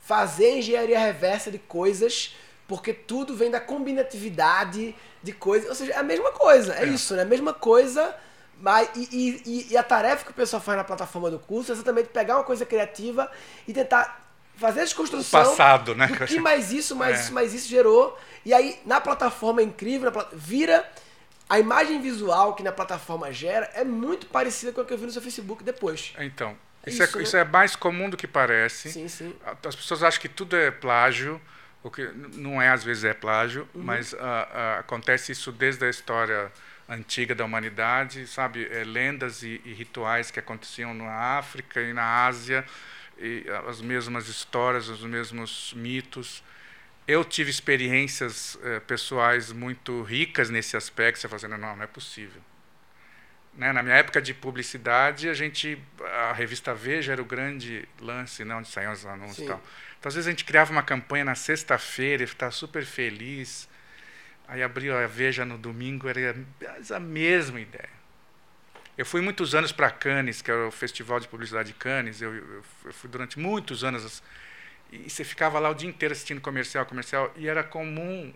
fazer 0.02 0.58
engenharia 0.58 1.00
reversa 1.00 1.52
de 1.52 1.60
coisas, 1.60 2.36
porque 2.68 2.94
tudo 2.94 3.36
vem 3.36 3.52
da 3.52 3.60
combinatividade 3.60 4.96
de 5.22 5.32
coisas. 5.32 5.70
Ou 5.70 5.76
seja, 5.76 5.94
é 5.94 5.98
a 5.98 6.04
mesma 6.04 6.32
coisa, 6.32 6.76
é, 6.76 6.84
é. 6.84 6.88
isso, 6.88 7.16
né? 7.16 7.22
A 7.22 7.26
mesma 7.26 7.54
coisa. 7.54 8.16
Mas, 8.62 8.90
e, 8.96 9.42
e, 9.46 9.68
e, 9.72 9.78
a 9.78 9.84
tarefa 9.84 10.26
que 10.26 10.32
o 10.32 10.34
pessoal 10.34 10.62
faz 10.62 10.78
na 10.78 10.84
plataforma 10.84 11.32
do 11.32 11.40
curso 11.40 11.72
é 11.72 11.76
exatamente 11.76 12.10
pegar 12.10 12.36
uma 12.36 12.44
coisa 12.44 12.66
criativa 12.66 13.32
e 13.66 13.72
tentar 13.72 14.30
fazer 14.58 14.82
a 14.82 14.84
desconstrução. 14.84 15.42
O 15.42 15.46
passado, 15.46 15.96
né? 15.96 16.08
Do 16.08 16.26
que 16.26 16.40
mais 16.42 16.72
isso, 16.74 16.96
mais 16.96 17.18
é. 17.18 17.22
isso, 17.22 17.34
mais 17.34 17.54
isso 17.54 17.70
gerou. 17.70 18.18
E 18.46 18.54
aí, 18.54 18.78
na 18.86 19.00
plataforma 19.00 19.62
é 19.62 19.64
incrível, 19.64 20.12
na, 20.12 20.26
vira. 20.34 20.90
A 21.50 21.60
imagem 21.60 22.00
visual 22.00 22.54
que 22.54 22.62
na 22.62 22.72
plataforma 22.72 23.34
gera 23.34 23.70
é 23.74 23.84
muito 23.84 24.28
parecida 24.28 24.72
com 24.72 24.82
a 24.82 24.86
que 24.86 24.94
eu 24.94 24.98
vi 24.98 25.06
no 25.08 25.12
seu 25.12 25.22
Facebook 25.22 25.64
depois. 25.64 26.14
Então, 26.20 26.56
isso, 26.86 27.02
é 27.02 27.06
isso, 27.06 27.16
é, 27.16 27.18
né? 27.18 27.24
isso 27.24 27.38
é 27.38 27.44
mais 27.44 27.76
comum 27.76 28.10
do 28.10 28.16
que 28.16 28.28
parece. 28.28 28.92
Sim, 28.92 29.08
sim. 29.08 29.36
As 29.66 29.76
pessoas 29.76 30.04
acham 30.04 30.22
que 30.22 30.30
tudo 30.30 30.56
é 30.56 30.70
plágio, 30.70 31.42
o 31.82 31.90
que 31.90 32.06
não 32.34 32.62
é 32.62 32.70
às 32.70 32.84
vezes 32.84 33.04
é 33.04 33.14
plágio, 33.14 33.68
uhum. 33.74 33.82
mas 33.84 34.14
uh, 34.14 34.18
uh, 34.18 34.80
acontece 34.80 35.32
isso 35.32 35.52
desde 35.52 35.86
a 35.86 35.90
história 35.90 36.52
antiga 36.88 37.34
da 37.34 37.46
humanidade, 37.46 38.26
sabe, 38.28 38.68
é, 38.72 38.84
lendas 38.84 39.44
e, 39.44 39.62
e, 39.64 39.74
rituais 39.74 40.32
que 40.32 40.40
aconteciam 40.40 40.94
na 40.94 41.38
África 41.38 41.80
e 41.80 41.94
na 41.94 42.26
Ásia, 42.26 42.66
e 43.18 43.46
as 43.68 43.80
mesmas 43.80 44.28
histórias, 44.28 44.88
os 44.88 45.04
mesmos 45.04 45.74
mitos. 45.76 46.44
Eu 47.10 47.26
tive 47.26 47.50
experiências 47.50 48.56
eh, 48.62 48.80
pessoais 48.82 49.52
muito 49.52 50.04
ricas 50.04 50.52
nesse 50.52 50.78
aspecto, 50.78 51.20
você 51.20 51.28
fazendo, 51.28 51.58
não, 51.58 51.76
não 51.76 51.84
é 51.84 51.88
possível. 51.88 52.40
Né? 53.56 53.74
Na 53.74 53.82
minha 53.82 53.96
época 53.96 54.22
de 54.22 54.32
publicidade, 54.32 55.28
a 55.28 55.34
gente, 55.34 55.82
a 56.30 56.34
revista 56.34 56.72
Veja 56.72 57.14
era 57.14 57.20
o 57.20 57.26
grande 57.26 57.90
lance, 58.00 58.46
não, 58.46 58.60
onde 58.60 58.68
saíam 58.68 58.94
os 58.94 59.08
anúncios 59.08 59.38
Sim. 59.38 59.46
e 59.46 59.48
tal. 59.48 59.58
Então, 59.98 60.08
às 60.08 60.14
vezes 60.14 60.28
a 60.28 60.30
gente 60.30 60.46
criava 60.46 60.72
uma 60.72 60.84
campanha 60.84 61.26
na 61.26 61.34
sexta-feira 61.34 62.22
e 62.22 62.26
estava 62.26 62.52
super 62.52 62.86
feliz. 62.86 63.68
Aí 64.48 64.62
abriu 64.62 64.96
a 64.96 65.08
Veja 65.08 65.44
no 65.44 65.58
domingo, 65.58 66.08
era 66.08 66.36
a 66.94 67.00
mesma 67.00 67.60
ideia. 67.60 67.90
Eu 68.96 69.06
fui 69.06 69.20
muitos 69.20 69.56
anos 69.56 69.72
para 69.72 69.90
Cannes, 69.90 70.44
que 70.44 70.52
é 70.52 70.54
o 70.54 70.70
Festival 70.70 71.20
de 71.20 71.28
Publicidade 71.28 71.70
de 71.70 71.74
Cannes. 71.74 72.22
Eu, 72.22 72.36
eu, 72.36 72.64
eu 72.86 72.94
fui 72.94 73.10
durante 73.10 73.40
muitos 73.40 73.84
anos. 73.84 74.22
E 74.92 75.10
você 75.10 75.24
ficava 75.24 75.60
lá 75.60 75.70
o 75.70 75.74
dia 75.74 75.90
inteiro 75.90 76.14
assistindo 76.14 76.42
comercial, 76.42 76.86
comercial. 76.86 77.32
E 77.36 77.48
era 77.48 77.64
comum 77.64 78.34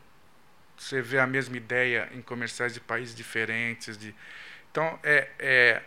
você 0.78 1.02
ver 1.02 1.20
a 1.20 1.28
mesma 1.28 1.58
ideia 1.58 2.10
em 2.14 2.22
comerciais 2.22 2.74
de 2.74 2.80
países 2.80 3.16
diferentes. 3.16 3.98
De... 3.98 4.14
Então, 4.72 5.00
é, 5.04 5.30
é 5.40 5.82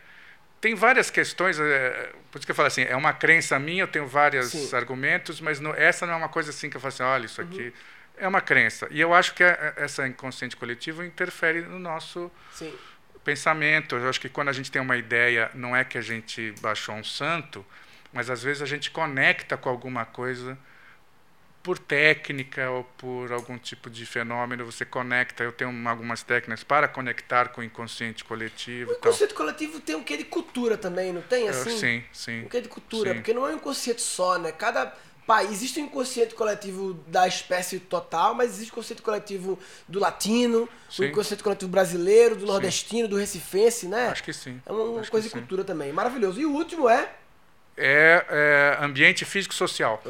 tem 0.61 0.75
várias 0.75 1.11
questões, 1.11 1.61
é, 1.61 2.13
por 2.31 2.39
isso 2.39 2.47
que 2.47 2.51
eu 2.51 2.55
falo 2.57 2.69
assim, 2.69 2.83
é 2.83 2.97
uma 2.97 3.13
crença 3.13 3.59
minha, 3.59 3.83
eu 3.83 3.89
tenho 3.89 4.07
vários 4.07 4.75
argumentos, 4.75 5.41
mas 5.41 5.61
não, 5.61 5.75
essa 5.75 6.07
não 6.07 6.15
é 6.15 6.17
uma 6.17 6.29
coisa 6.29 6.51
assim 6.51 6.71
que 6.71 6.77
eu 6.77 6.81
falo 6.81 6.93
assim, 6.93 7.03
olha, 7.03 7.27
isso 7.27 7.41
aqui 7.41 7.67
uhum. 7.67 7.73
é 8.17 8.27
uma 8.27 8.41
crença. 8.41 8.89
E 8.91 9.01
eu 9.01 9.13
acho 9.13 9.35
que 9.35 9.45
a, 9.45 9.49
é, 9.49 9.75
é, 9.77 9.85
essa 9.85 10.07
inconsciente 10.09 10.57
coletivo 10.57 11.05
interfere 11.05 11.61
no 11.61 11.79
nosso 11.79 12.31
Sim. 12.53 12.75
pensamento. 13.23 13.97
Eu 13.97 14.09
acho 14.09 14.21
que 14.21 14.29
quando 14.29 14.49
a 14.49 14.53
gente 14.53 14.71
tem 14.71 14.81
uma 14.81 14.97
ideia, 14.97 15.51
não 15.55 15.77
é 15.77 15.85
que 15.85 15.99
a 15.99 16.03
gente 16.03 16.53
baixou 16.61 16.95
um 16.95 17.05
santo, 17.05 17.65
mas 18.17 18.31
às 18.31 18.43
vezes 18.43 18.63
a 18.63 18.67
gente 18.67 18.91
conecta 18.91 19.59
com 19.59 19.69
alguma 19.69 20.07
coisa 20.07 20.59
por 21.63 21.79
técnica 21.79 22.71
ou 22.71 22.85
por 22.97 23.31
algum 23.31 23.59
tipo 23.59 23.91
de 23.91 24.07
fenômeno, 24.07 24.65
você 24.65 24.85
conecta. 24.85 25.43
Eu 25.43 25.53
tenho 25.53 25.89
algumas 25.89 26.23
técnicas 26.23 26.65
para 26.65 26.89
conectar 26.89 27.49
com 27.49 27.61
o 27.61 27.65
inconsciente 27.65 28.25
coletivo. 28.25 28.93
O 28.93 28.95
inconsciente 28.95 29.35
coletivo 29.35 29.81
tem 29.81 29.97
um 29.97 30.03
quê 30.03 30.17
de 30.17 30.25
cultura 30.25 30.79
também, 30.79 31.13
não 31.13 31.21
tem? 31.21 31.49
Assim? 31.49 31.71
Eu, 31.71 31.77
sim, 31.77 32.05
sim. 32.13 32.45
Um 32.45 32.49
quê 32.49 32.61
de 32.61 32.69
cultura, 32.69 33.11
sim. 33.11 33.17
porque 33.17 33.35
não 33.35 33.47
é 33.47 33.53
um 33.53 33.57
inconsciente 33.57 34.01
só, 34.01 34.39
né? 34.39 34.51
Cada 34.51 34.95
país. 35.27 35.51
Existe 35.51 35.81
um 35.81 35.85
inconsciente 35.87 36.35
coletivo 36.35 36.95
da 37.09 37.27
espécie 37.27 37.81
total, 37.81 38.33
mas 38.33 38.53
existe 38.53 38.71
o 38.71 38.73
inconsciente 38.73 39.03
coletivo 39.03 39.59
do 39.89 39.99
latino, 39.99 40.69
o 40.99 41.05
inconsciente 41.05 41.43
coletivo 41.43 41.71
brasileiro, 41.71 42.37
do 42.37 42.47
nordestino, 42.47 43.03
sim. 43.03 43.11
do 43.11 43.17
recifense, 43.17 43.89
né? 43.89 44.09
Acho 44.09 44.23
que 44.23 44.33
sim. 44.33 44.63
É 44.65 44.73
uma 44.73 45.05
coisa 45.05 45.29
de 45.29 45.35
cultura 45.35 45.65
também. 45.65 45.93
Maravilhoso. 45.93 46.41
E 46.41 46.47
o 46.47 46.53
último 46.53 46.89
é 46.89 47.13
é, 47.77 48.25
é 48.81 48.85
ambiente 48.85 49.25
físico-social. 49.25 50.03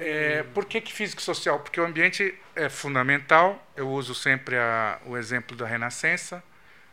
É, 0.00 0.44
por 0.54 0.64
que, 0.66 0.80
que 0.80 0.92
físico-social? 0.92 1.60
Porque 1.60 1.80
o 1.80 1.84
ambiente 1.84 2.34
é 2.54 2.68
fundamental. 2.68 3.66
Eu 3.76 3.88
uso 3.88 4.14
sempre 4.14 4.56
a, 4.56 4.98
o 5.06 5.16
exemplo 5.16 5.56
da 5.56 5.66
Renascença. 5.66 6.42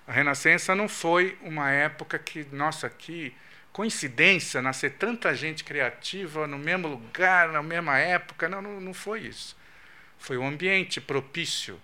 A 0.07 0.11
Renascença 0.11 0.75
não 0.75 0.87
foi 0.87 1.37
uma 1.41 1.69
época 1.69 2.17
que, 2.17 2.47
nossa, 2.51 2.89
que 2.89 3.35
coincidência 3.73 4.61
nascer 4.61 4.91
tanta 4.91 5.35
gente 5.35 5.63
criativa 5.63 6.47
no 6.47 6.57
mesmo 6.57 6.87
lugar, 6.87 7.49
na 7.49 7.61
mesma 7.61 7.97
época. 7.97 8.47
Não, 8.47 8.61
não, 8.61 8.79
não 8.79 8.93
foi 8.93 9.21
isso. 9.21 9.57
Foi 10.17 10.37
um 10.37 10.47
ambiente 10.47 11.01
propício. 11.01 11.81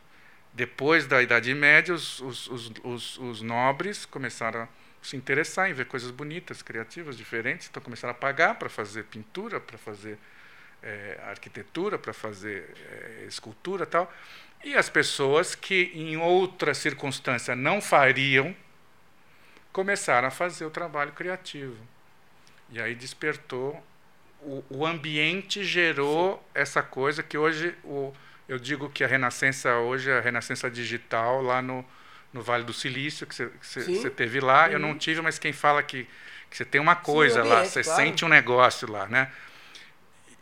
Depois 0.53 1.07
da 1.07 1.21
Idade 1.21 1.53
Média, 1.53 1.93
os, 1.93 2.19
os, 2.19 2.71
os, 2.83 3.17
os 3.17 3.41
nobres 3.41 4.05
começaram 4.05 4.61
a 4.63 4.67
se 5.01 5.17
interessar 5.17 5.69
em 5.69 5.73
ver 5.73 5.85
coisas 5.85 6.11
bonitas, 6.11 6.61
criativas, 6.61 7.17
diferentes, 7.17 7.67
então 7.69 7.81
começaram 7.81 8.11
a 8.11 8.15
pagar 8.15 8.55
para 8.55 8.69
fazer 8.69 9.03
pintura, 9.05 9.59
para 9.59 9.77
fazer 9.77 10.17
é, 10.83 11.19
arquitetura, 11.27 11.97
para 11.97 12.13
fazer 12.13 12.69
é, 12.89 13.25
escultura 13.27 13.85
tal. 13.85 14.11
E 14.63 14.75
as 14.75 14.89
pessoas 14.89 15.55
que 15.55 15.91
em 15.95 16.17
outra 16.17 16.73
circunstância 16.73 17.55
não 17.55 17.81
fariam, 17.81 18.55
começaram 19.71 20.27
a 20.27 20.31
fazer 20.31 20.65
o 20.65 20.69
trabalho 20.69 21.13
criativo. 21.13 21.77
E 22.69 22.79
aí 22.79 22.93
despertou, 22.93 23.83
o, 24.41 24.63
o 24.69 24.85
ambiente 24.85 25.63
gerou 25.63 26.35
Sim. 26.35 26.43
essa 26.53 26.83
coisa 26.83 27.23
que 27.23 27.37
hoje, 27.37 27.75
o, 27.83 28.13
eu 28.47 28.59
digo 28.59 28.89
que 28.89 29.03
a 29.03 29.07
renascença 29.07 29.75
hoje 29.77 30.09
é 30.11 30.17
a 30.17 30.21
renascença 30.21 30.69
digital 30.69 31.41
lá 31.41 31.61
no, 31.61 31.85
no 32.33 32.41
Vale 32.41 32.63
do 32.63 32.73
Silício, 32.73 33.27
que 33.27 33.35
você 33.61 34.09
teve 34.09 34.39
lá. 34.39 34.67
Uhum. 34.67 34.71
Eu 34.73 34.79
não 34.79 34.97
tive, 34.97 35.21
mas 35.21 35.37
quem 35.37 35.51
fala 35.51 35.83
que, 35.83 36.07
que 36.49 36.57
você 36.57 36.65
tem 36.65 36.79
uma 36.79 36.95
coisa 36.95 37.43
Sim, 37.43 37.49
lá, 37.49 37.65
você 37.65 37.83
claro. 37.83 38.01
sente 38.01 38.25
um 38.25 38.29
negócio 38.29 38.89
lá, 38.89 39.07
né? 39.07 39.31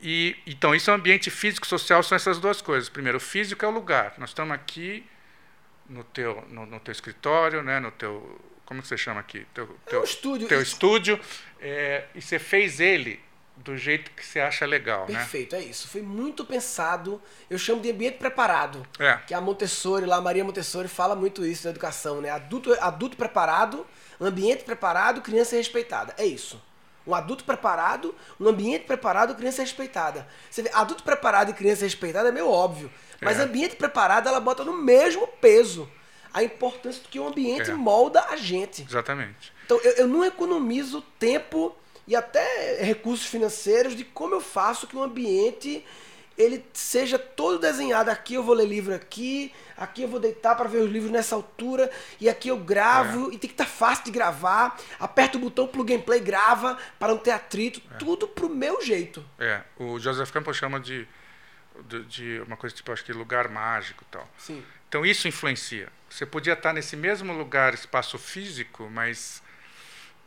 E, 0.01 0.37
então, 0.47 0.73
isso 0.73 0.89
é 0.89 0.93
um 0.93 0.95
ambiente 0.95 1.29
físico 1.29 1.67
social, 1.67 2.01
são 2.03 2.15
essas 2.15 2.39
duas 2.39 2.61
coisas. 2.61 2.87
Primeiro, 2.87 3.17
o 3.17 3.21
físico 3.21 3.65
é 3.65 3.67
o 3.67 3.71
lugar. 3.71 4.13
Nós 4.17 4.29
estamos 4.29 4.53
aqui 4.53 5.05
no 5.89 6.03
teu, 6.03 6.45
no, 6.49 6.65
no 6.65 6.79
teu 6.79 6.91
escritório, 6.91 7.61
né? 7.63 7.79
no 7.79 7.91
teu. 7.91 8.39
Como 8.65 8.83
você 8.83 8.95
chama 8.95 9.19
aqui? 9.19 9.45
Teu, 9.53 9.77
é 9.87 9.89
teu, 9.89 10.03
estúdio. 10.03 10.47
Teu 10.47 10.61
estúdio. 10.61 11.19
É, 11.59 12.05
e 12.15 12.21
você 12.21 12.39
fez 12.39 12.79
ele 12.79 13.19
do 13.63 13.77
jeito 13.77 14.11
que 14.11 14.25
você 14.25 14.39
acha 14.39 14.65
legal, 14.65 15.05
né? 15.07 15.17
Perfeito, 15.17 15.55
né? 15.55 15.61
é 15.61 15.65
isso. 15.65 15.87
Foi 15.87 16.01
muito 16.01 16.45
pensado. 16.45 17.21
Eu 17.49 17.57
chamo 17.57 17.81
de 17.81 17.91
ambiente 17.91 18.17
preparado. 18.17 18.85
É. 18.97 19.17
Que 19.27 19.33
a 19.33 19.41
Montessori, 19.41 20.05
lá, 20.05 20.17
a 20.17 20.21
Maria 20.21 20.43
Montessori, 20.43 20.87
fala 20.87 21.15
muito 21.15 21.45
isso 21.45 21.65
na 21.65 21.71
educação, 21.71 22.21
né? 22.21 22.29
Adulto, 22.29 22.73
adulto 22.79 23.17
preparado, 23.17 23.85
ambiente 24.19 24.63
preparado, 24.63 25.21
criança 25.21 25.55
respeitada. 25.55 26.13
É 26.17 26.25
isso. 26.25 26.61
Um 27.05 27.13
adulto 27.13 27.43
preparado, 27.43 28.15
um 28.39 28.47
ambiente 28.47 28.85
preparado, 28.85 29.35
criança 29.35 29.61
respeitada. 29.61 30.27
Você 30.49 30.61
vê, 30.61 30.69
adulto 30.73 31.03
preparado 31.03 31.49
e 31.49 31.53
criança 31.53 31.83
respeitada 31.83 32.29
é 32.29 32.31
meio 32.31 32.49
óbvio. 32.49 32.91
Mas 33.21 33.39
é. 33.39 33.43
ambiente 33.43 33.75
preparado, 33.75 34.27
ela 34.27 34.39
bota 34.39 34.63
no 34.63 34.73
mesmo 34.73 35.27
peso 35.27 35.89
a 36.33 36.43
importância 36.43 37.01
do 37.01 37.09
que 37.09 37.19
o 37.19 37.27
ambiente 37.27 37.71
é. 37.71 37.73
molda 37.73 38.23
a 38.29 38.35
gente. 38.37 38.83
Exatamente. 38.83 39.51
Então, 39.65 39.79
eu, 39.83 39.91
eu 39.93 40.07
não 40.07 40.23
economizo 40.23 41.01
tempo 41.17 41.75
e 42.09 42.15
até 42.15 42.81
recursos 42.81 43.27
financeiros 43.27 43.95
de 43.95 44.03
como 44.03 44.33
eu 44.33 44.41
faço 44.41 44.87
que 44.87 44.97
o 44.97 45.03
ambiente 45.03 45.85
ele 46.35 46.65
seja 46.73 47.19
todo 47.19 47.59
desenhado. 47.59 48.09
Aqui 48.09 48.33
eu 48.33 48.41
vou 48.41 48.55
ler 48.55 48.65
livro 48.65 48.95
aqui, 48.95 49.53
aqui 49.77 50.01
eu 50.01 50.07
vou 50.07 50.19
deitar 50.19 50.55
para 50.55 50.67
ver 50.67 50.79
os 50.79 50.89
livros 50.89 51.11
nessa 51.11 51.35
altura, 51.35 51.91
e 52.19 52.27
aqui 52.27 52.47
eu 52.47 52.57
gravo, 52.57 53.29
é. 53.29 53.35
e 53.35 53.37
tem 53.37 53.47
que 53.47 53.53
estar 53.53 53.65
tá 53.65 53.69
fácil 53.69 54.05
de 54.05 54.11
gravar. 54.11 54.75
Aperta 54.99 55.37
o 55.37 55.41
botão 55.41 55.67
plug 55.67 55.93
and 55.93 55.99
play, 55.99 56.19
grava, 56.19 56.79
para 56.97 57.09
não 57.09 57.19
ter 57.19 57.31
atrito, 57.31 57.79
é. 57.91 57.97
tudo 57.97 58.27
pro 58.27 58.49
meu 58.49 58.83
jeito. 58.83 59.23
É, 59.37 59.61
o 59.77 59.99
Joseph 59.99 60.31
Campbell 60.31 60.53
chama 60.53 60.79
de, 60.79 61.07
de, 61.85 62.03
de, 62.05 62.41
uma 62.47 62.57
coisa 62.57 62.75
tipo, 62.75 62.91
acho 62.91 63.05
que 63.05 63.13
lugar 63.13 63.49
mágico 63.49 64.03
tal. 64.09 64.27
Sim. 64.35 64.63
Então 64.87 65.05
isso 65.05 65.27
influencia. 65.27 65.89
Você 66.09 66.25
podia 66.25 66.53
estar 66.53 66.73
nesse 66.73 66.95
mesmo 66.95 67.33
lugar, 67.33 67.75
espaço 67.75 68.17
físico, 68.17 68.89
mas 68.89 69.43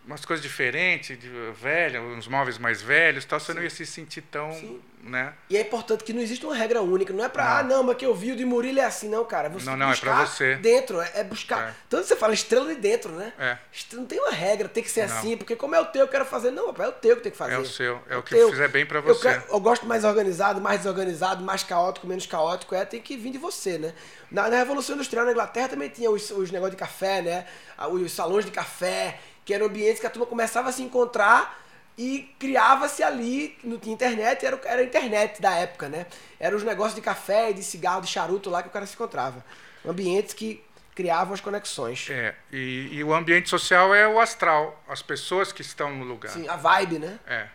umas 0.04 0.24
coisas 0.24 0.42
diferentes, 0.42 1.16
de 1.18 1.28
velha, 1.52 2.00
uns 2.02 2.26
móveis 2.26 2.58
mais 2.58 2.82
velhos, 2.82 3.24
tal, 3.24 3.38
você 3.38 3.52
Sim. 3.52 3.56
não 3.56 3.62
ia 3.62 3.70
se 3.70 3.86
sentir 3.86 4.22
tão, 4.22 4.52
Sim. 4.52 4.80
né? 5.02 5.32
E 5.48 5.56
é 5.56 5.60
importante 5.60 6.02
que 6.02 6.12
não 6.12 6.20
existe 6.20 6.44
uma 6.44 6.56
regra 6.56 6.82
única, 6.82 7.12
não 7.12 7.24
é 7.24 7.28
para 7.28 7.58
ah, 7.58 7.62
não, 7.62 7.84
mas 7.84 7.96
que 7.96 8.04
eu 8.04 8.14
vi 8.14 8.32
o 8.32 8.36
de 8.36 8.44
Murilo 8.44 8.80
é 8.80 8.84
assim, 8.84 9.08
não, 9.08 9.24
cara. 9.24 9.48
Você 9.48 9.66
não, 9.66 9.76
não, 9.76 9.92
é 9.92 9.96
para 9.96 10.26
você. 10.26 10.56
Dentro, 10.56 11.00
é, 11.00 11.10
é 11.14 11.24
buscar. 11.24 11.68
É. 11.68 11.74
Tanto 11.88 12.06
você 12.06 12.16
fala 12.16 12.34
estrela 12.34 12.74
de 12.74 12.80
dentro, 12.80 13.12
né? 13.12 13.32
É. 13.38 13.58
Não 13.92 14.04
tem 14.04 14.18
uma 14.18 14.32
regra, 14.32 14.68
tem 14.68 14.82
que 14.82 14.90
ser 14.90 15.08
não. 15.08 15.16
assim, 15.16 15.36
porque 15.36 15.54
como 15.54 15.74
é 15.74 15.80
o 15.80 15.86
teu, 15.86 16.02
eu 16.02 16.08
quero 16.08 16.24
fazer. 16.24 16.50
Não, 16.50 16.74
é 16.76 16.88
o 16.88 16.92
teu 16.92 17.16
que 17.16 17.22
tem 17.22 17.32
que 17.32 17.38
fazer. 17.38 17.54
É 17.54 17.58
o 17.58 17.66
seu, 17.66 18.02
é, 18.08 18.14
é 18.14 18.16
o 18.16 18.22
que 18.22 18.34
teu. 18.34 18.50
fizer 18.50 18.68
bem 18.68 18.84
para 18.84 19.00
você. 19.00 19.28
Eu, 19.28 19.32
quero, 19.32 19.44
eu, 19.50 19.60
gosto 19.60 19.86
mais 19.86 20.04
organizado, 20.04 20.60
mais 20.60 20.78
desorganizado, 20.78 21.44
mais 21.44 21.62
caótico, 21.62 22.08
menos 22.08 22.26
caótico, 22.26 22.74
é, 22.74 22.84
tem 22.84 23.00
que 23.00 23.16
vir 23.16 23.30
de 23.30 23.38
você, 23.38 23.78
né? 23.78 23.94
Na, 24.30 24.48
na 24.48 24.56
Revolução 24.56 24.96
Industrial 24.96 25.24
na 25.24 25.30
Inglaterra 25.30 25.68
também 25.68 25.88
tinha 25.88 26.10
os, 26.10 26.30
os 26.30 26.50
negócios 26.50 26.72
de 26.72 26.80
café, 26.80 27.22
né? 27.22 27.46
Os 27.90 28.12
salões 28.12 28.44
de 28.44 28.50
café 28.50 29.18
que 29.44 29.52
eram 29.52 29.66
ambientes 29.66 30.00
que 30.00 30.06
a 30.06 30.10
turma 30.10 30.26
começava 30.26 30.68
a 30.68 30.72
se 30.72 30.82
encontrar 30.82 31.60
e 31.96 32.34
criava-se 32.38 33.02
ali, 33.02 33.58
não 33.62 33.78
tinha 33.78 33.94
internet, 33.94 34.44
era, 34.46 34.60
era 34.64 34.80
a 34.80 34.84
internet 34.84 35.42
da 35.42 35.54
época, 35.54 35.88
né? 35.88 36.06
Eram 36.40 36.56
os 36.56 36.62
negócios 36.62 36.94
de 36.94 37.00
café, 37.00 37.52
de 37.52 37.62
cigarro, 37.62 38.00
de 38.00 38.06
charuto 38.06 38.48
lá 38.48 38.62
que 38.62 38.68
o 38.68 38.72
cara 38.72 38.86
se 38.86 38.94
encontrava. 38.94 39.44
Ambientes 39.84 40.32
que 40.32 40.62
criavam 40.94 41.34
as 41.34 41.40
conexões. 41.40 42.08
É, 42.10 42.34
e, 42.50 42.88
e 42.92 43.04
o 43.04 43.12
ambiente 43.12 43.48
social 43.48 43.94
é 43.94 44.06
o 44.08 44.20
astral, 44.20 44.82
as 44.88 45.02
pessoas 45.02 45.52
que 45.52 45.62
estão 45.62 45.94
no 45.94 46.04
lugar. 46.04 46.30
Sim, 46.30 46.48
a 46.48 46.56
vibe, 46.56 46.98
né? 46.98 47.18
É. 47.26 47.48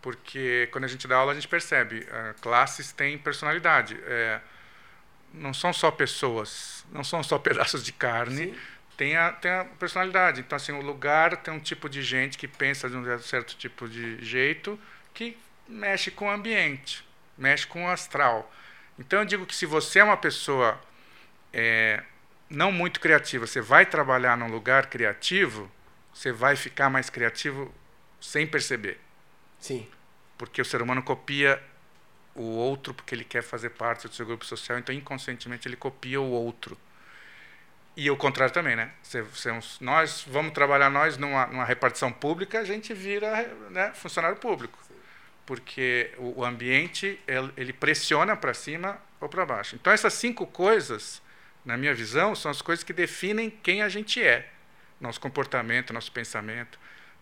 Porque 0.00 0.68
quando 0.72 0.84
a 0.84 0.88
gente 0.88 1.06
dá 1.06 1.16
aula, 1.16 1.32
a 1.32 1.34
gente 1.34 1.48
percebe, 1.48 2.00
uh, 2.00 2.40
classes 2.40 2.92
têm 2.92 3.18
personalidade. 3.18 4.00
É, 4.06 4.40
não 5.34 5.52
são 5.52 5.72
só 5.72 5.90
pessoas, 5.90 6.84
não 6.90 7.04
são 7.04 7.22
só 7.22 7.36
pedaços 7.38 7.84
de 7.84 7.92
carne, 7.92 8.52
Sim 8.52 8.79
tem 9.00 9.16
a, 9.16 9.32
tem 9.32 9.50
a 9.50 9.64
personalidade. 9.64 10.42
Então, 10.42 10.56
assim, 10.56 10.72
o 10.72 10.82
lugar 10.82 11.34
tem 11.38 11.54
um 11.54 11.58
tipo 11.58 11.88
de 11.88 12.02
gente 12.02 12.36
que 12.36 12.46
pensa 12.46 12.86
de 12.86 12.94
um 12.94 13.18
certo 13.20 13.56
tipo 13.56 13.88
de 13.88 14.22
jeito 14.22 14.78
que 15.14 15.38
mexe 15.66 16.10
com 16.10 16.26
o 16.26 16.30
ambiente, 16.30 17.02
mexe 17.38 17.66
com 17.66 17.86
o 17.86 17.88
astral. 17.88 18.52
Então 18.98 19.20
eu 19.20 19.24
digo 19.24 19.46
que 19.46 19.54
se 19.54 19.64
você 19.64 20.00
é 20.00 20.04
uma 20.04 20.18
pessoa 20.18 20.78
é, 21.50 22.02
não 22.50 22.70
muito 22.70 23.00
criativa, 23.00 23.46
você 23.46 23.62
vai 23.62 23.86
trabalhar 23.86 24.36
num 24.36 24.48
lugar 24.48 24.88
criativo, 24.88 25.72
você 26.12 26.30
vai 26.30 26.54
ficar 26.54 26.90
mais 26.90 27.08
criativo 27.08 27.74
sem 28.20 28.46
perceber. 28.46 29.00
Sim. 29.58 29.88
Porque 30.36 30.60
o 30.60 30.64
ser 30.64 30.82
humano 30.82 31.02
copia 31.02 31.58
o 32.34 32.42
outro 32.42 32.92
porque 32.92 33.14
ele 33.14 33.24
quer 33.24 33.42
fazer 33.42 33.70
parte 33.70 34.06
do 34.06 34.14
seu 34.14 34.26
grupo 34.26 34.44
social, 34.44 34.78
então 34.78 34.94
inconscientemente 34.94 35.66
ele 35.66 35.76
copia 35.76 36.20
o 36.20 36.30
outro. 36.30 36.76
E 37.96 38.10
o 38.10 38.16
contrário 38.16 38.54
também, 38.54 38.76
né? 38.76 38.92
Se, 39.02 39.24
se 39.34 39.48
nós 39.80 40.24
vamos 40.26 40.52
trabalhar 40.52 40.88
nós 40.90 41.18
numa, 41.18 41.46
numa, 41.46 41.64
repartição 41.64 42.12
pública, 42.12 42.60
a 42.60 42.64
gente 42.64 42.94
vira 42.94 43.52
né, 43.70 43.92
funcionário 43.94 44.36
público, 44.36 44.78
porque 45.44 46.12
o, 46.16 46.40
o 46.40 46.44
ambiente 46.44 47.20
ele 47.56 47.72
pressiona 47.72 48.36
para 48.36 48.54
cima 48.54 48.98
ou 49.20 49.28
para 49.28 49.44
baixo. 49.44 49.74
Então 49.74 49.92
essas 49.92 50.14
cinco 50.14 50.46
coisas, 50.46 51.20
na 51.64 51.76
minha 51.76 51.94
visão, 51.94 52.34
são 52.34 52.50
as 52.50 52.62
coisas 52.62 52.84
que 52.84 52.92
definem 52.92 53.50
quem 53.50 53.82
a 53.82 53.88
gente 53.88 54.22
é, 54.22 54.48
nosso 55.00 55.20
comportamento, 55.20 55.92
nosso 55.92 56.12
pensamento. 56.12 56.78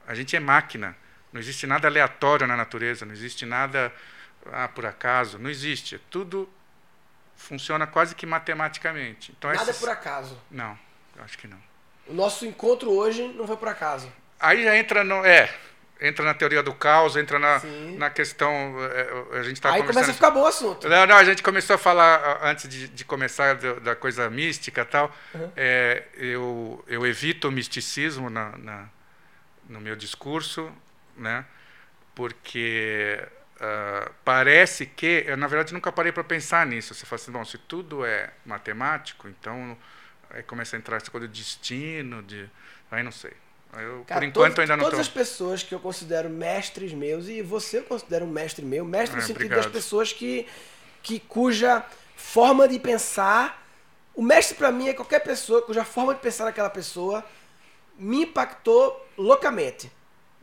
A 0.07 0.15
gente 0.15 0.37
é 0.37 0.41
máquina. 0.41 0.97
Não 1.33 1.41
existe 1.41 1.67
nada 1.67 1.89
aleatório 1.89 2.47
na 2.47 2.57
natureza, 2.57 3.05
não 3.05 3.13
existe 3.13 3.45
nada 3.45 3.93
ah, 4.53 4.69
por 4.69 4.87
acaso, 4.87 5.39
não 5.39 5.51
existe. 5.51 5.99
Tudo 6.11 6.49
funciona 7.39 7.87
quase 7.87 8.15
que 8.15 8.27
matematicamente. 8.27 9.33
Então, 9.37 9.51
Nada 9.51 9.63
essas... 9.63 9.77
é 9.77 9.81
por 9.81 9.89
acaso. 9.89 10.39
Não, 10.51 10.79
eu 11.17 11.25
acho 11.25 11.39
que 11.39 11.47
não. 11.47 11.59
O 12.07 12.13
nosso 12.13 12.45
encontro 12.45 12.91
hoje 12.91 13.27
não 13.29 13.47
foi 13.47 13.57
por 13.57 13.69
acaso. 13.69 14.13
Aí 14.39 14.65
já 14.65 14.77
entra 14.77 15.05
no. 15.05 15.25
É, 15.25 15.55
entra 16.01 16.25
na 16.25 16.35
teoria 16.35 16.63
do 16.63 16.75
caos, 16.75 17.17
entra 17.17 17.39
na, 17.39 17.61
na 17.97 18.11
questão. 18.11 18.51
É, 18.93 19.39
a 19.39 19.43
gente 19.43 19.61
tá 19.61 19.73
Aí 19.73 19.83
começa 19.83 20.11
a 20.11 20.15
ficar 20.15 20.31
bom 20.31 20.43
o 20.43 20.47
assunto. 20.47 20.89
Não, 20.89 21.07
não, 21.07 21.17
a 21.17 21.25
gente 21.25 21.43
começou 21.43 21.75
a 21.75 21.79
falar 21.79 22.41
antes 22.43 22.69
de, 22.69 22.89
de 22.89 23.05
começar 23.05 23.55
da 23.57 23.95
coisa 23.95 24.29
mística 24.29 24.83
e 24.83 24.85
tal. 24.85 25.15
Uhum. 25.35 25.53
É, 25.57 26.05
eu, 26.17 26.85
eu 26.89 27.07
evito 27.07 27.49
o 27.49 27.53
misticismo 27.53 28.29
na, 28.29 28.57
na, 28.59 28.89
no 29.69 29.81
meu 29.81 29.95
discurso, 29.95 30.73
né? 31.17 31.45
Porque 32.15 33.23
Uh, 33.59 34.15
parece 34.25 34.87
que, 34.87 35.25
eu 35.27 35.37
na 35.37 35.49
verdade 35.49 35.75
nunca 35.75 35.91
parei 35.91 36.13
para 36.13 36.23
pensar 36.23 36.65
nisso. 36.65 36.95
Você 36.95 37.05
fala 37.05 37.21
assim, 37.21 37.33
bom, 37.33 37.45
se 37.45 37.59
tudo 37.59 38.05
é 38.05 38.31
matemático, 38.47 39.29
então 39.29 39.77
aí 40.31 40.45
começa 40.45 40.77
a 40.77 40.79
entrar 40.79 40.99
essa 40.99 41.11
coisa 41.11 41.27
de 41.27 41.43
destino, 41.43 42.23
de, 42.23 42.49
aí 42.91 43.03
não 43.03 43.11
sei. 43.11 43.33
Eu, 43.77 44.05
Cara, 44.07 44.21
por 44.21 44.27
enquanto 44.27 44.55
todo, 44.55 44.61
ainda 44.61 44.77
não 44.77 44.85
Todas 44.85 44.99
tô... 44.99 45.03
as 45.03 45.09
pessoas 45.09 45.63
que 45.63 45.75
eu 45.75 45.81
considero 45.81 46.31
mestres 46.31 46.93
meus 46.93 47.29
e 47.29 47.43
você 47.43 47.79
eu 47.79 47.83
considero 47.83 48.25
um 48.25 48.31
mestre 48.31 48.65
meu, 48.65 48.85
mestre 48.85 49.17
no 49.17 49.23
é, 49.23 49.27
sentido 49.27 49.45
obrigado. 49.45 49.65
das 49.65 49.73
pessoas 49.73 50.13
que, 50.13 50.47
que 51.03 51.19
cuja 51.19 51.85
forma 52.17 52.67
de 52.69 52.79
pensar, 52.79 53.67
o 54.15 54.23
mestre 54.23 54.57
para 54.57 54.71
mim 54.71 54.89
é 54.89 54.95
qualquer 54.95 55.21
pessoa 55.21 55.63
cuja 55.63 55.85
forma 55.85 56.15
de 56.15 56.21
pensar 56.21 56.45
daquela 56.45 56.71
pessoa 56.71 57.25
me 57.99 58.23
impactou 58.23 59.07
loucamente. 59.19 59.91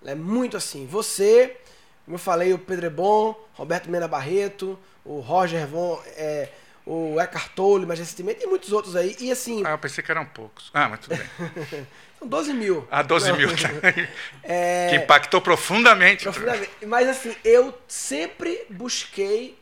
É 0.06 0.13
muito 0.13 0.58
assim. 0.58 0.86
Você 0.86 1.58
como 2.06 2.15
eu 2.15 2.20
falei, 2.20 2.54
o 2.54 2.60
Pedrebon, 2.60 3.36
Roberto 3.54 3.89
Mena 3.89 4.08
Barreto, 4.08 4.80
o 5.04 5.20
Roger 5.20 5.65
Von, 5.68 6.00
é, 6.15 6.50
o 6.86 7.20
Eckhart 7.20 7.52
Tolle, 7.56 7.86
mais 7.86 8.00
recentemente, 8.00 8.44
e 8.44 8.48
muitos 8.48 8.72
outros 8.72 8.96
aí. 8.96 9.15
E 9.20 9.32
assim. 9.32 9.63
Ah, 9.65 9.72
eu 9.72 9.78
pensei 9.78 10.04
que 10.04 10.12
eram 10.12 10.26
poucos. 10.26 10.70
Ah, 10.74 10.88
mas 10.88 11.00
tudo 11.00 11.18
bem. 11.18 11.88
São 12.20 12.28
12 12.28 12.54
mil. 12.54 12.88
Ah, 12.91 13.02
12 13.02 13.30
Não. 13.30 13.38
mil. 13.38 13.50
é... 14.44 14.88
Que 14.89 14.96
impactou 14.98 15.41
profundamente. 15.41 16.24
Profundamente. 16.24 16.72
Mas 16.86 17.10
assim, 17.10 17.36
eu 17.44 17.78
sempre 17.88 18.65
busquei 18.70 19.58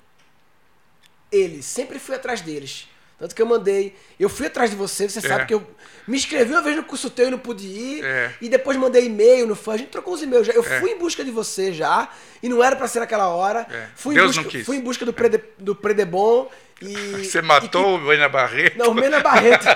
eles, 1.31 1.65
sempre 1.65 1.97
fui 1.97 2.15
atrás 2.15 2.41
deles. 2.41 2.87
Tanto 3.23 3.35
que 3.35 3.41
eu 3.41 3.45
mandei. 3.45 3.95
Eu 4.19 4.27
fui 4.27 4.47
atrás 4.47 4.69
de 4.69 4.75
você, 4.75 5.07
você 5.07 5.19
é. 5.19 5.21
sabe 5.21 5.45
que 5.45 5.53
eu 5.53 5.65
me 6.05 6.17
inscrevi 6.17 6.51
uma 6.51 6.61
vez 6.61 6.75
no 6.75 6.83
curso 6.83 7.09
teu 7.09 7.29
e 7.29 7.31
não 7.31 7.37
pude 7.37 7.65
ir. 7.65 8.03
É. 8.03 8.33
E 8.41 8.49
depois 8.49 8.75
mandei 8.75 9.05
e-mail 9.05 9.47
no 9.47 9.55
fã. 9.55 9.75
A 9.75 9.77
gente 9.77 9.91
trocou 9.91 10.13
uns 10.13 10.21
e-mails 10.21 10.45
já. 10.45 10.51
Eu 10.51 10.61
é. 10.61 10.81
fui 10.81 10.91
em 10.91 10.97
busca 10.97 11.23
de 11.23 11.31
você 11.31 11.71
já. 11.71 12.09
E 12.41 12.49
não 12.49 12.61
era 12.61 12.75
para 12.75 12.85
ser 12.85 12.99
naquela 12.99 13.29
hora. 13.29 13.65
É. 13.71 13.87
Fui, 13.95 14.13
Deus 14.13 14.25
em 14.25 14.27
busca, 14.27 14.41
não 14.41 14.49
quis. 14.49 14.65
fui 14.65 14.75
em 14.75 14.81
busca 14.81 15.05
do, 15.05 15.13
Prede, 15.13 15.41
do 15.57 15.73
Predebon. 15.73 16.51
E, 16.81 17.23
você 17.23 17.41
matou 17.41 17.97
que, 17.97 18.03
o 18.03 18.07
Mena 18.09 18.27
Barreto? 18.27 18.77
Não, 18.77 18.89
o 18.89 18.93
Mena 18.93 19.21
Barreto. 19.21 19.67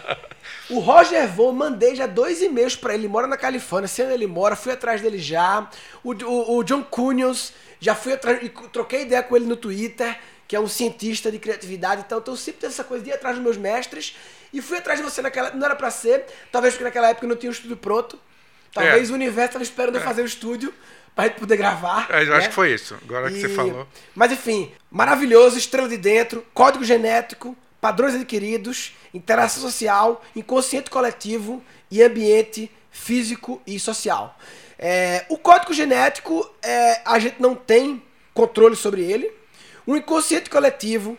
o 0.70 0.78
Roger 0.78 1.28
Von, 1.28 1.52
mandei 1.52 1.94
já 1.94 2.06
dois 2.06 2.40
e-mails 2.40 2.74
para 2.74 2.94
ele. 2.94 3.02
Ele 3.02 3.12
mora 3.12 3.26
na 3.26 3.36
Califórnia. 3.36 3.86
Sei 3.86 4.06
onde 4.06 4.14
ele 4.14 4.26
mora. 4.26 4.56
Fui 4.56 4.72
atrás 4.72 5.02
dele 5.02 5.18
já. 5.18 5.68
O, 6.02 6.14
o, 6.14 6.56
o 6.56 6.64
John 6.64 6.82
Cunions. 6.84 7.52
Já 7.78 7.94
fui 7.94 8.14
atrás. 8.14 8.40
Troquei 8.72 9.02
ideia 9.02 9.22
com 9.22 9.36
ele 9.36 9.44
no 9.44 9.56
Twitter 9.56 10.18
que 10.48 10.56
é 10.56 10.60
um 10.60 10.66
cientista 10.66 11.30
de 11.30 11.38
criatividade. 11.38 12.02
Então, 12.06 12.22
eu 12.26 12.36
sempre 12.36 12.62
tenho 12.62 12.70
essa 12.70 12.82
coisa 12.82 13.04
de 13.04 13.10
ir 13.10 13.12
atrás 13.12 13.36
dos 13.36 13.44
meus 13.44 13.58
mestres. 13.58 14.16
E 14.50 14.62
fui 14.62 14.78
atrás 14.78 14.98
de 14.98 15.04
você 15.04 15.20
naquela. 15.20 15.50
Não 15.50 15.66
era 15.66 15.76
para 15.76 15.90
ser, 15.90 16.24
talvez 16.50 16.72
porque 16.72 16.84
naquela 16.84 17.10
época 17.10 17.26
eu 17.26 17.28
não 17.28 17.36
tinha 17.36 17.50
um 17.50 17.52
estúdio 17.52 17.76
pronto. 17.76 18.18
Talvez 18.72 19.10
é. 19.10 19.12
o 19.12 19.14
universo 19.14 19.48
estava 19.48 19.62
esperando 19.62 19.96
é. 19.96 19.98
eu 19.98 20.04
fazer 20.04 20.22
o 20.22 20.24
estúdio 20.24 20.72
pra 21.14 21.26
gente 21.26 21.38
poder 21.38 21.56
gravar. 21.58 22.08
É, 22.10 22.22
eu 22.22 22.26
né? 22.28 22.36
acho 22.36 22.48
que 22.48 22.54
foi 22.54 22.72
isso, 22.72 22.96
agora 23.04 23.30
e... 23.30 23.34
que 23.34 23.40
você 23.40 23.48
falou. 23.50 23.86
Mas 24.14 24.32
enfim, 24.32 24.72
maravilhoso, 24.90 25.58
estrela 25.58 25.88
de 25.88 25.98
dentro, 25.98 26.46
código 26.54 26.82
genético, 26.82 27.54
padrões 27.80 28.14
adquiridos, 28.14 28.94
interação 29.12 29.60
social, 29.60 30.24
inconsciente 30.34 30.88
coletivo 30.88 31.62
e 31.90 32.02
ambiente 32.02 32.70
físico 32.90 33.60
e 33.66 33.78
social. 33.78 34.38
É, 34.78 35.26
o 35.28 35.36
código 35.36 35.74
genético, 35.74 36.48
é, 36.62 37.02
a 37.04 37.18
gente 37.18 37.42
não 37.42 37.54
tem 37.54 38.02
controle 38.32 38.76
sobre 38.76 39.02
ele. 39.02 39.37
O 39.88 39.96
inconsciente 39.96 40.50
coletivo, 40.50 41.16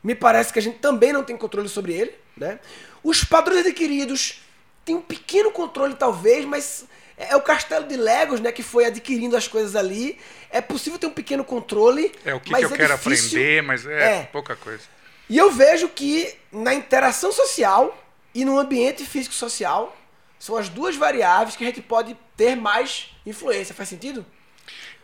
me 0.00 0.14
parece 0.14 0.52
que 0.52 0.58
a 0.60 0.62
gente 0.62 0.78
também 0.78 1.12
não 1.12 1.24
tem 1.24 1.36
controle 1.36 1.68
sobre 1.68 1.92
ele. 1.92 2.14
Né? 2.36 2.60
Os 3.02 3.24
padrões 3.24 3.66
adquiridos 3.66 4.42
têm 4.84 4.94
um 4.94 5.00
pequeno 5.00 5.50
controle, 5.50 5.96
talvez, 5.96 6.44
mas 6.44 6.84
é 7.16 7.34
o 7.34 7.40
castelo 7.40 7.84
de 7.84 7.96
Legos 7.96 8.38
né, 8.38 8.52
que 8.52 8.62
foi 8.62 8.84
adquirindo 8.84 9.36
as 9.36 9.48
coisas 9.48 9.74
ali. 9.74 10.16
É 10.50 10.60
possível 10.60 11.00
ter 11.00 11.08
um 11.08 11.12
pequeno 11.12 11.42
controle. 11.42 12.12
É 12.24 12.32
o 12.32 12.38
que, 12.38 12.54
que 12.54 12.64
eu 12.64 12.72
é 12.72 12.76
quero 12.76 12.94
difícil. 12.94 13.40
aprender, 13.40 13.62
mas 13.64 13.84
é, 13.84 14.20
é 14.20 14.22
pouca 14.30 14.54
coisa. 14.54 14.84
E 15.28 15.36
eu 15.36 15.50
vejo 15.50 15.88
que 15.88 16.32
na 16.52 16.72
interação 16.72 17.32
social 17.32 18.00
e 18.32 18.44
no 18.44 18.56
ambiente 18.56 19.04
físico-social 19.04 19.96
são 20.38 20.56
as 20.56 20.68
duas 20.68 20.94
variáveis 20.94 21.56
que 21.56 21.64
a 21.64 21.66
gente 21.66 21.82
pode 21.82 22.16
ter 22.36 22.54
mais 22.54 23.16
influência. 23.26 23.74
Faz 23.74 23.88
sentido? 23.88 24.24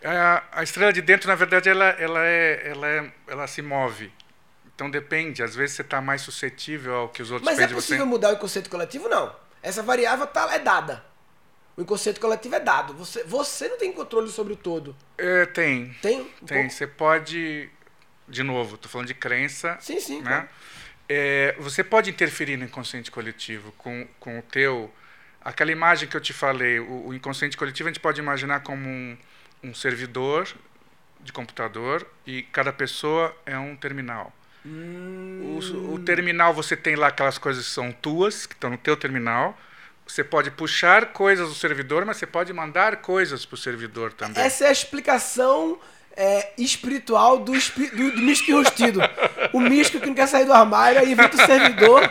A, 0.04 0.44
a 0.52 0.62
estrela 0.62 0.92
de 0.92 1.02
dentro, 1.02 1.28
na 1.28 1.34
verdade, 1.34 1.68
ela, 1.68 1.86
ela, 1.90 2.24
é, 2.24 2.70
ela, 2.70 2.88
é, 2.88 3.12
ela 3.26 3.46
se 3.46 3.62
move. 3.62 4.12
Então 4.74 4.88
depende. 4.88 5.42
Às 5.42 5.56
vezes 5.56 5.76
você 5.76 5.82
está 5.82 6.00
mais 6.00 6.22
suscetível 6.22 6.94
ao 6.94 7.08
que 7.08 7.20
os 7.20 7.30
outros 7.30 7.50
Mas 7.50 7.58
é 7.58 7.66
possível 7.66 8.04
você. 8.04 8.10
mudar 8.10 8.30
o 8.30 8.34
inconsciente 8.34 8.68
coletivo? 8.68 9.08
Não. 9.08 9.34
Essa 9.60 9.82
variável 9.82 10.26
tá, 10.26 10.54
é 10.54 10.58
dada. 10.60 11.04
O 11.76 11.82
inconsciente 11.82 12.20
coletivo 12.20 12.54
é 12.54 12.60
dado. 12.60 12.94
Você, 12.94 13.24
você 13.24 13.68
não 13.68 13.78
tem 13.78 13.92
controle 13.92 14.28
sobre 14.30 14.52
o 14.52 14.56
todo. 14.56 14.96
É, 15.16 15.46
tem. 15.46 15.94
Tem? 16.00 16.20
Um 16.20 16.46
tem. 16.46 16.58
Pouco? 16.58 16.70
Você 16.70 16.86
pode. 16.86 17.68
De 18.28 18.42
novo, 18.42 18.76
estou 18.76 18.90
falando 18.90 19.08
de 19.08 19.14
crença. 19.14 19.76
Sim, 19.80 19.98
sim. 19.98 20.20
Né? 20.20 20.30
Claro. 20.30 20.48
É, 21.08 21.56
você 21.58 21.82
pode 21.82 22.10
interferir 22.10 22.56
no 22.56 22.64
inconsciente 22.64 23.10
coletivo 23.10 23.72
com, 23.78 24.06
com 24.20 24.38
o 24.38 24.42
teu. 24.42 24.92
Aquela 25.40 25.72
imagem 25.72 26.08
que 26.08 26.16
eu 26.16 26.20
te 26.20 26.32
falei, 26.32 26.78
o, 26.78 27.06
o 27.06 27.14
inconsciente 27.14 27.56
coletivo 27.56 27.88
a 27.88 27.92
gente 27.92 28.00
pode 28.00 28.20
imaginar 28.20 28.60
como 28.60 28.86
um, 28.88 29.16
um 29.62 29.74
servidor 29.74 30.48
de 31.20 31.32
computador 31.32 32.06
e 32.26 32.42
cada 32.44 32.72
pessoa 32.72 33.36
é 33.44 33.58
um 33.58 33.76
terminal. 33.76 34.32
Hum. 34.64 35.58
O, 35.58 35.94
o, 35.94 35.98
terminal 35.98 36.52
você 36.52 36.76
tem 36.76 36.96
lá 36.96 37.08
aquelas 37.08 37.38
coisas 37.38 37.66
que 37.66 37.72
são 37.72 37.92
tuas, 37.92 38.46
que 38.46 38.54
estão 38.54 38.70
no 38.70 38.78
teu 38.78 38.96
terminal. 38.96 39.56
Você 40.06 40.24
pode 40.24 40.50
puxar 40.50 41.06
coisas 41.12 41.48
do 41.48 41.54
servidor, 41.54 42.04
mas 42.04 42.16
você 42.16 42.26
pode 42.26 42.52
mandar 42.52 42.96
coisas 42.96 43.44
para 43.44 43.54
o 43.54 43.58
servidor 43.58 44.12
também. 44.12 44.42
Essa 44.42 44.64
é 44.64 44.68
a 44.68 44.72
explicação 44.72 45.78
é, 46.16 46.52
espiritual 46.58 47.38
do, 47.38 47.52
do, 47.52 48.10
do 48.12 48.22
místico 48.22 48.50
enrustido. 48.50 49.00
o 49.52 49.60
místico 49.60 50.00
que 50.00 50.06
não 50.06 50.14
quer 50.14 50.26
sair 50.26 50.46
do 50.46 50.52
armário, 50.52 51.06
inventa 51.08 51.36
o 51.36 51.46
servidor, 51.46 52.02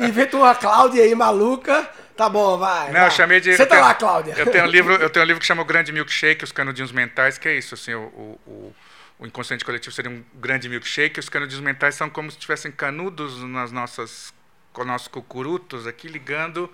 inventa 0.00 0.36
uma 0.36 0.54
Cláudia 0.54 1.02
aí 1.04 1.14
maluca 1.14 1.88
Tá 2.16 2.28
bom, 2.28 2.58
vai. 2.58 2.86
Não, 2.86 3.00
vai. 3.00 3.06
eu 3.06 3.10
chamei 3.10 3.40
de. 3.40 3.56
Você 3.56 3.66
tá 3.66 3.80
lá, 3.80 3.94
Cláudia. 3.94 4.34
Eu 4.36 4.50
tenho 4.50 4.64
um 4.64 4.68
livro, 4.68 4.94
eu 4.94 5.10
tenho 5.10 5.24
um 5.24 5.26
livro 5.26 5.40
que 5.40 5.46
chama 5.46 5.62
o 5.62 5.64
Grande 5.64 5.92
Milkshake, 5.92 6.44
os 6.44 6.52
canudinhos 6.52 6.92
mentais, 6.92 7.38
que 7.38 7.48
é 7.48 7.56
isso, 7.56 7.74
assim, 7.74 7.94
o, 7.94 8.38
o, 8.46 8.74
o 9.22 9.26
inconsciente 9.26 9.64
coletivo 9.64 9.94
seria 9.94 10.10
um 10.10 10.24
grande 10.34 10.68
milkshake, 10.68 11.20
os 11.20 11.28
canudinhos 11.28 11.62
mentais 11.62 11.94
são 11.94 12.10
como 12.10 12.28
se 12.28 12.36
tivessem 12.36 12.72
canudos 12.72 13.40
nas 13.44 13.70
nossas, 13.70 14.34
com 14.72 14.84
nossos 14.84 15.06
cucurutos 15.06 15.86
aqui 15.86 16.08
ligando 16.08 16.68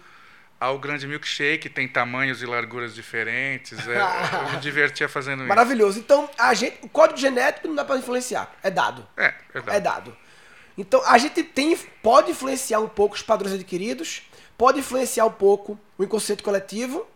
ao 0.59 0.79
grande 0.79 1.07
milkshake, 1.07 1.69
tem 1.69 1.87
tamanhos 1.87 2.43
e 2.43 2.47
larguras 2.47 2.95
diferentes. 2.95 3.79
É, 3.87 3.99
eu 3.99 4.53
me 4.53 4.57
divertia 4.65 5.09
fazendo 5.09 5.41
isso. 5.41 5.49
Maravilhoso. 5.49 5.99
Então, 5.99 6.29
a 6.39 6.55
gente, 6.55 6.79
o 6.83 6.89
código 6.89 7.19
genético 7.19 7.69
não 7.69 7.75
dá 7.75 7.85
para 7.85 7.99
influenciar, 7.99 8.51
é 8.63 8.71
dado. 8.71 9.07
É, 9.17 9.35
é 9.55 9.61
dado. 9.61 9.77
É 9.77 9.81
dado. 9.81 10.17
Então, 10.77 11.03
a 11.05 11.19
gente 11.19 11.43
tem, 11.43 11.77
pode 12.03 12.31
influenciar 12.31 12.81
um 12.81 12.89
pouco 12.89 13.15
os 13.15 13.23
padrões 13.23 13.55
adquiridos, 13.55 14.23
pode 14.59 14.81
influenciar 14.81 15.25
um 15.25 15.31
pouco 15.31 15.79
o 15.97 16.05
inconsciente 16.05 16.43
coletivo, 16.43 17.07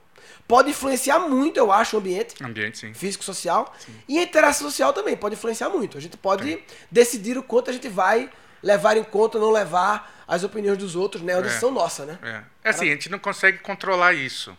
pode 0.46 0.70
influenciar 0.70 1.18
muito, 1.18 1.58
eu 1.58 1.72
acho, 1.72 1.96
o 1.96 1.98
ambiente. 1.98 2.42
Ambiente, 2.42 2.78
sim. 2.78 2.94
Físico, 2.94 3.24
social. 3.24 3.74
Sim. 3.78 3.92
E 4.08 4.18
a 4.18 4.22
interação 4.22 4.70
social 4.70 4.92
também 4.92 5.16
pode 5.16 5.34
influenciar 5.34 5.68
muito. 5.68 5.98
A 5.98 6.00
gente 6.00 6.16
pode 6.16 6.62
decidir 6.90 7.36
o 7.36 7.42
quanto 7.42 7.68
a 7.68 7.72
gente 7.72 7.88
vai 7.88 8.30
levar 8.62 8.96
em 8.96 9.02
conta 9.02 9.38
ou 9.38 9.44
não 9.44 9.50
levar 9.50 10.22
as 10.26 10.44
opiniões 10.44 10.78
dos 10.78 10.94
outros, 10.94 11.22
né? 11.22 11.32
É 11.32 11.36
uma 11.36 11.42
decisão 11.42 11.70
é. 11.70 11.72
nossa, 11.72 12.06
né? 12.06 12.18
É. 12.22 12.42
é 12.64 12.70
assim, 12.70 12.86
a 12.88 12.92
gente 12.92 13.10
não 13.10 13.18
consegue 13.18 13.58
controlar 13.58 14.12
isso. 14.14 14.56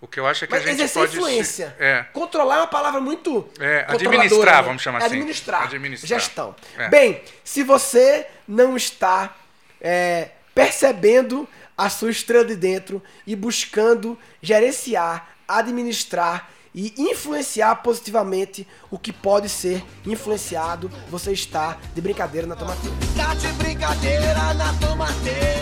O 0.00 0.06
que 0.06 0.20
eu 0.20 0.26
acho 0.26 0.44
é 0.44 0.46
que 0.46 0.52
Mas 0.52 0.64
a 0.64 0.72
gente 0.72 0.92
pode... 0.92 1.16
influência. 1.16 1.74
É. 1.78 2.04
Controlar 2.12 2.56
é 2.56 2.58
uma 2.58 2.66
palavra 2.68 3.00
muito... 3.00 3.48
É, 3.58 3.84
administrar, 3.88 4.56
né? 4.58 4.62
vamos 4.62 4.82
chamar 4.82 4.98
assim. 4.98 5.16
Administrar. 5.16 5.62
administrar. 5.64 6.20
Gestão. 6.20 6.54
É. 6.76 6.88
Bem, 6.88 7.20
se 7.42 7.64
você 7.64 8.26
não 8.46 8.76
está 8.76 9.34
é, 9.80 10.30
percebendo 10.54 11.48
a 11.78 11.88
sua 11.88 12.10
estrela 12.10 12.44
de 12.44 12.56
dentro 12.56 13.00
e 13.24 13.36
buscando 13.36 14.18
gerenciar, 14.42 15.36
administrar 15.46 16.50
e 16.74 16.92
influenciar 16.98 17.76
positivamente 17.76 18.66
o 18.90 18.98
que 18.98 19.12
pode 19.12 19.48
ser 19.48 19.82
influenciado, 20.04 20.90
você 21.08 21.32
está 21.32 21.78
de 21.94 22.00
brincadeira 22.00 22.46
na 22.46 22.56
tomateira. 22.56 22.96
Tá 23.16 23.34
de 23.34 23.48
brincadeira 23.52 24.54
na 24.54 24.74
tomateira. 24.74 25.58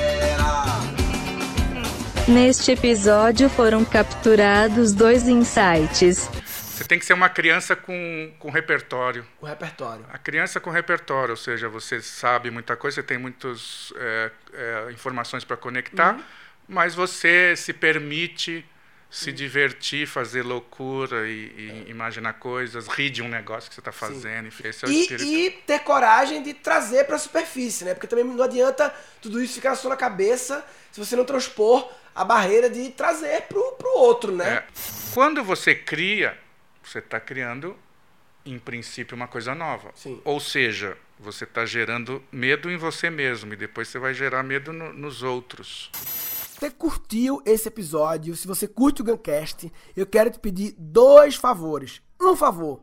Neste 2.26 2.72
episódio 2.72 3.48
foram 3.48 3.84
capturados 3.84 4.92
dois 4.92 5.28
insights. 5.28 6.28
Você 6.76 6.84
tem 6.84 6.98
que 6.98 7.06
ser 7.06 7.14
uma 7.14 7.30
criança 7.30 7.74
com, 7.74 8.34
com 8.38 8.50
repertório. 8.50 9.26
Com 9.40 9.46
repertório. 9.46 10.04
A 10.12 10.18
criança 10.18 10.60
com 10.60 10.68
repertório, 10.68 11.30
ou 11.30 11.36
seja, 11.36 11.70
você 11.70 12.02
sabe 12.02 12.50
muita 12.50 12.76
coisa, 12.76 12.96
você 12.96 13.02
tem 13.02 13.16
muitas 13.16 13.94
é, 13.96 14.30
é, 14.52 14.92
informações 14.92 15.42
para 15.42 15.56
conectar, 15.56 16.16
uhum. 16.16 16.22
mas 16.68 16.94
você 16.94 17.56
se 17.56 17.72
permite 17.72 18.62
se 19.08 19.32
divertir, 19.32 20.06
fazer 20.06 20.42
loucura 20.42 21.26
e, 21.26 21.84
e, 21.86 21.90
imaginar 21.90 22.34
coisas, 22.34 22.86
rir 22.88 23.08
de 23.08 23.22
um 23.22 23.28
negócio 23.28 23.70
que 23.70 23.74
você 23.74 23.80
está 23.80 23.92
fazendo. 23.92 24.48
Enfim, 24.48 24.68
esse 24.68 24.84
é 24.84 24.88
o 24.88 24.92
e, 24.92 25.46
e 25.46 25.50
ter 25.66 25.78
coragem 25.78 26.42
de 26.42 26.52
trazer 26.52 27.04
para 27.04 27.16
a 27.16 27.18
superfície, 27.18 27.84
né? 27.84 27.94
Porque 27.94 28.06
também 28.06 28.24
não 28.24 28.42
adianta 28.44 28.94
tudo 29.22 29.40
isso 29.40 29.54
ficar 29.54 29.74
só 29.76 29.88
na 29.88 29.96
cabeça 29.96 30.62
se 30.92 31.00
você 31.00 31.16
não 31.16 31.24
transpor 31.24 31.90
a 32.14 32.24
barreira 32.24 32.68
de 32.68 32.90
trazer 32.90 33.42
pro, 33.42 33.62
pro 33.78 33.96
outro, 33.96 34.32
né? 34.32 34.56
É. 34.56 34.64
Quando 35.14 35.42
você 35.42 35.74
cria, 35.74 36.36
você 36.86 36.98
está 36.98 37.18
criando, 37.18 37.76
em 38.44 38.58
princípio, 38.58 39.16
uma 39.16 39.26
coisa 39.26 39.54
nova. 39.54 39.90
Sim. 39.94 40.20
Ou 40.24 40.38
seja, 40.38 40.96
você 41.18 41.44
está 41.44 41.66
gerando 41.66 42.22
medo 42.30 42.70
em 42.70 42.76
você 42.76 43.10
mesmo 43.10 43.52
e 43.52 43.56
depois 43.56 43.88
você 43.88 43.98
vai 43.98 44.14
gerar 44.14 44.42
medo 44.42 44.72
no, 44.72 44.92
nos 44.92 45.22
outros. 45.22 45.90
Você 45.92 46.70
curtiu 46.70 47.42
esse 47.44 47.68
episódio? 47.68 48.34
Se 48.36 48.46
você 48.46 48.66
curte 48.66 49.02
o 49.02 49.04
Guncast, 49.04 49.70
eu 49.96 50.06
quero 50.06 50.30
te 50.30 50.38
pedir 50.38 50.74
dois 50.78 51.34
favores. 51.34 52.00
Um 52.20 52.34
favor, 52.34 52.80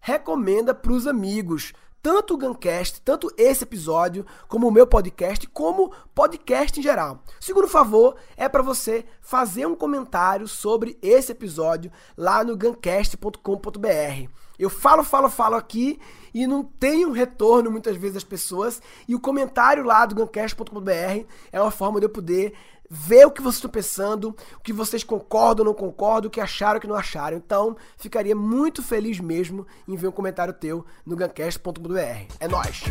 recomenda 0.00 0.74
para 0.74 0.92
os 0.92 1.06
amigos 1.06 1.72
tanto 2.04 2.34
o 2.34 2.36
Guncast, 2.36 3.00
tanto 3.00 3.32
esse 3.34 3.64
episódio, 3.64 4.26
como 4.46 4.68
o 4.68 4.70
meu 4.70 4.86
podcast, 4.86 5.46
como 5.48 5.90
podcast 6.14 6.78
em 6.78 6.82
geral. 6.82 7.22
Segundo 7.40 7.66
favor 7.66 8.16
é 8.36 8.46
para 8.46 8.60
você 8.60 9.06
fazer 9.22 9.64
um 9.64 9.74
comentário 9.74 10.46
sobre 10.46 10.98
esse 11.00 11.32
episódio 11.32 11.90
lá 12.14 12.44
no 12.44 12.58
guncast.com.br. 12.58 14.28
Eu 14.58 14.68
falo, 14.68 15.02
falo, 15.02 15.30
falo 15.30 15.56
aqui 15.56 15.98
e 16.34 16.46
não 16.46 16.62
tenho 16.62 17.10
retorno 17.10 17.70
muitas 17.70 17.96
vezes 17.96 18.14
das 18.14 18.24
pessoas, 18.24 18.82
e 19.08 19.14
o 19.14 19.20
comentário 19.20 19.82
lá 19.82 20.04
do 20.04 20.14
guncast.com.br 20.14 21.24
é 21.50 21.60
uma 21.60 21.70
forma 21.70 22.00
de 22.00 22.06
eu 22.06 22.10
poder 22.10 22.52
ver 22.94 23.26
o 23.26 23.30
que 23.30 23.42
vocês 23.42 23.56
estão 23.56 23.70
pensando, 23.70 24.36
o 24.56 24.60
que 24.62 24.72
vocês 24.72 25.02
concordam 25.02 25.66
ou 25.66 25.72
não 25.72 25.78
concordam, 25.78 26.28
o 26.28 26.30
que 26.30 26.40
acharam 26.40 26.76
ou 26.76 26.80
que 26.80 26.86
não 26.86 26.94
acharam. 26.94 27.36
Então, 27.36 27.76
ficaria 27.96 28.36
muito 28.36 28.82
feliz 28.82 29.18
mesmo 29.18 29.66
em 29.88 29.96
ver 29.96 30.08
um 30.08 30.12
comentário 30.12 30.54
teu 30.54 30.86
no 31.04 31.16
gancast.br. 31.16 31.98
É 32.38 32.46
nóis! 32.48 32.84